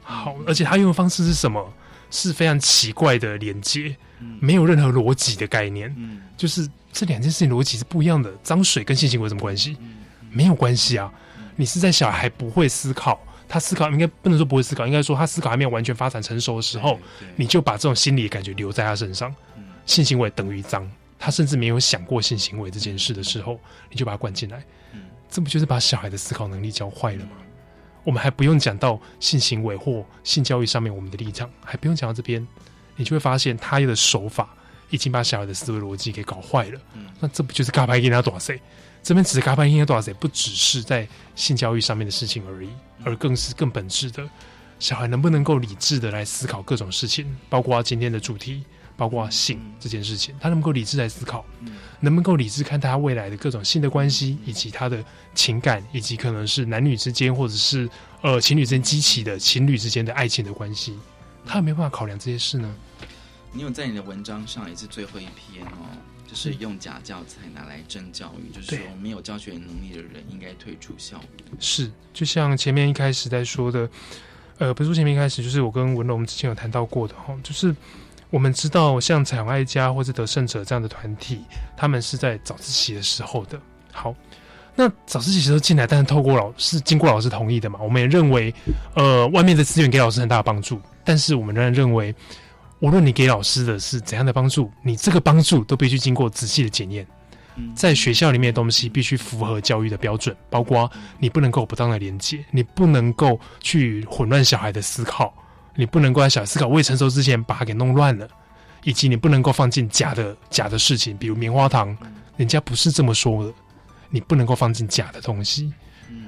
[0.03, 1.73] 好，而且他用的方式是什么？
[2.13, 3.95] 是非常奇怪的连接，
[4.41, 5.95] 没有任何逻辑的概念。
[5.97, 8.29] 嗯，就是这两件事情逻辑是不一样的。
[8.43, 9.77] 脏水跟性行为有什么关系？
[10.29, 11.09] 没有关系啊！
[11.55, 13.21] 你是在小孩不会思考，
[13.53, 17.01] 他思考应该不能说不会思考，应该说他思考还没有完全发展成熟的时候，
[17.35, 19.35] 你就把这种心理感觉留在他身上。
[19.87, 20.89] 性行为等于脏，
[21.19, 23.59] 他甚至没有想过性行为这件事的时候，
[23.91, 24.63] 你就把他灌进来。
[25.29, 27.33] 这不就是把小孩的思考能力教坏了吗？
[28.05, 32.47] 我们还不用讲到性行为或性教育上面我们的立场，还不用讲到这边，
[32.95, 34.55] 你就会发现他的手法
[34.91, 36.81] 已经把小孩的思维逻辑给搞坏了。
[37.19, 38.39] 那这不就是嘎巴给他多少
[39.03, 42.69] 这边指的嘎巴因他多少不只是在性教育上面的事情而已，
[43.05, 44.29] 而更是更本质的，
[44.79, 48.65] 小孩能不能够理智的来思考各种事情，包括今天的主题。
[48.97, 51.43] 包括性这件事情，他能够理智来思考，
[52.01, 55.03] 能不能够理智看待他未来的各种性的关系，以及他的
[55.35, 57.89] 情感，以及可能是男女之间，或者是
[58.21, 60.99] 呃情侣之间激起的情侣之间的爱情的关系，
[61.47, 62.71] 他有没有办法考量这些事呢？
[63.53, 65.89] 你有在你的文章上也是最后一篇哦，
[66.31, 71.47] 就是用假教材拿来真教育，就是说没有教学能力的人应该退出校园。
[71.59, 73.89] 是，就像前面一开始在说的，
[74.59, 77.75] 呃，不是说前面一开始，就是我跟文龙之前有谈到过的哈，就是。
[78.33, 81.41] 我们知道，像彩虹爱家或者得胜者这样的团体，
[81.77, 83.61] 他们是在早自习的时候的。
[83.91, 84.15] 好，
[84.77, 87.81] 那早自习时候进来，但是透过老师经过老师同意的嘛？
[87.83, 88.55] 我们也认为，
[88.95, 92.15] 呃，外面的资源给老师很大的帮助，但是我们仍然认为，
[92.81, 97.07] 无论你给老师的是怎样的帮助，你这个帮助都必须经过仔细的检验。
[97.75, 105.35] 在学校里面的东西必须符合教育的标准，包括你不能够不当的连接，你不能够去混乱小孩的思考。
[105.77, 108.29] 你不能够在小孩思考未成熟之前把它给弄乱了，
[108.83, 111.97] 以及你不能够放进假的假的事情，比如棉花糖，
[112.37, 113.53] 人家不是这么说的。
[114.09, 115.73] 你不能够放进假的东西，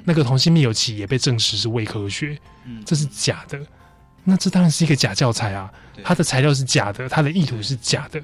[0.04, 2.38] 那个同性密友期也被证实是伪科学，
[2.84, 3.58] 这是假的。
[4.24, 5.72] 那这当然是一个假教材啊，
[6.04, 8.22] 它的材料是假的，它的意图是假的，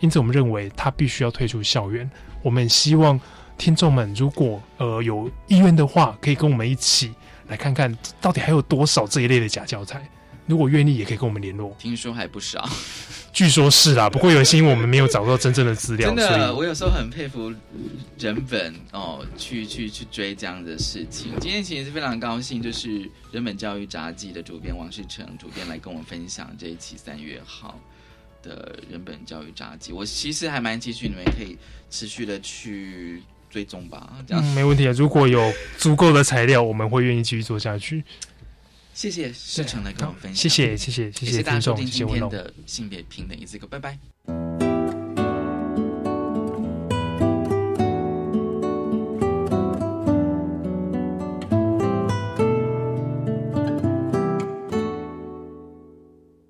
[0.00, 2.08] 因此我们认为它必须要退出校园。
[2.42, 3.18] 我们希望
[3.56, 7.12] 听众们如果呃有意愿的话，可以跟我们一起
[7.48, 10.06] 来看看到底还有多少这一类的假教材。
[10.48, 11.76] 如果愿意，也可以跟我们联络。
[11.78, 12.66] 听说还不少，
[13.34, 14.08] 据说是啦。
[14.08, 17.52] 不过有些因为我们没有找到真正的资料， 真的，我有时候很佩服
[18.18, 21.32] 人本哦，去去去追这样的事情。
[21.38, 27.78] 今天其实是非常高兴，就是人本教育杂技的主编王世成主编来跟我们分享这一期三月号
[28.42, 29.92] 的人本教育杂技。
[29.92, 31.58] 我其实还蛮期许你们可以
[31.90, 34.14] 持续的去追踪吧。
[34.26, 34.92] 这样、嗯，没问题啊。
[34.96, 38.02] 如果有足够的材料，我们会愿意继续做下去。
[38.98, 44.67] 谢谢世成来跟我们分享，谢谢谢谢谢谢大家收听今天的性别平等一字歌，拜拜。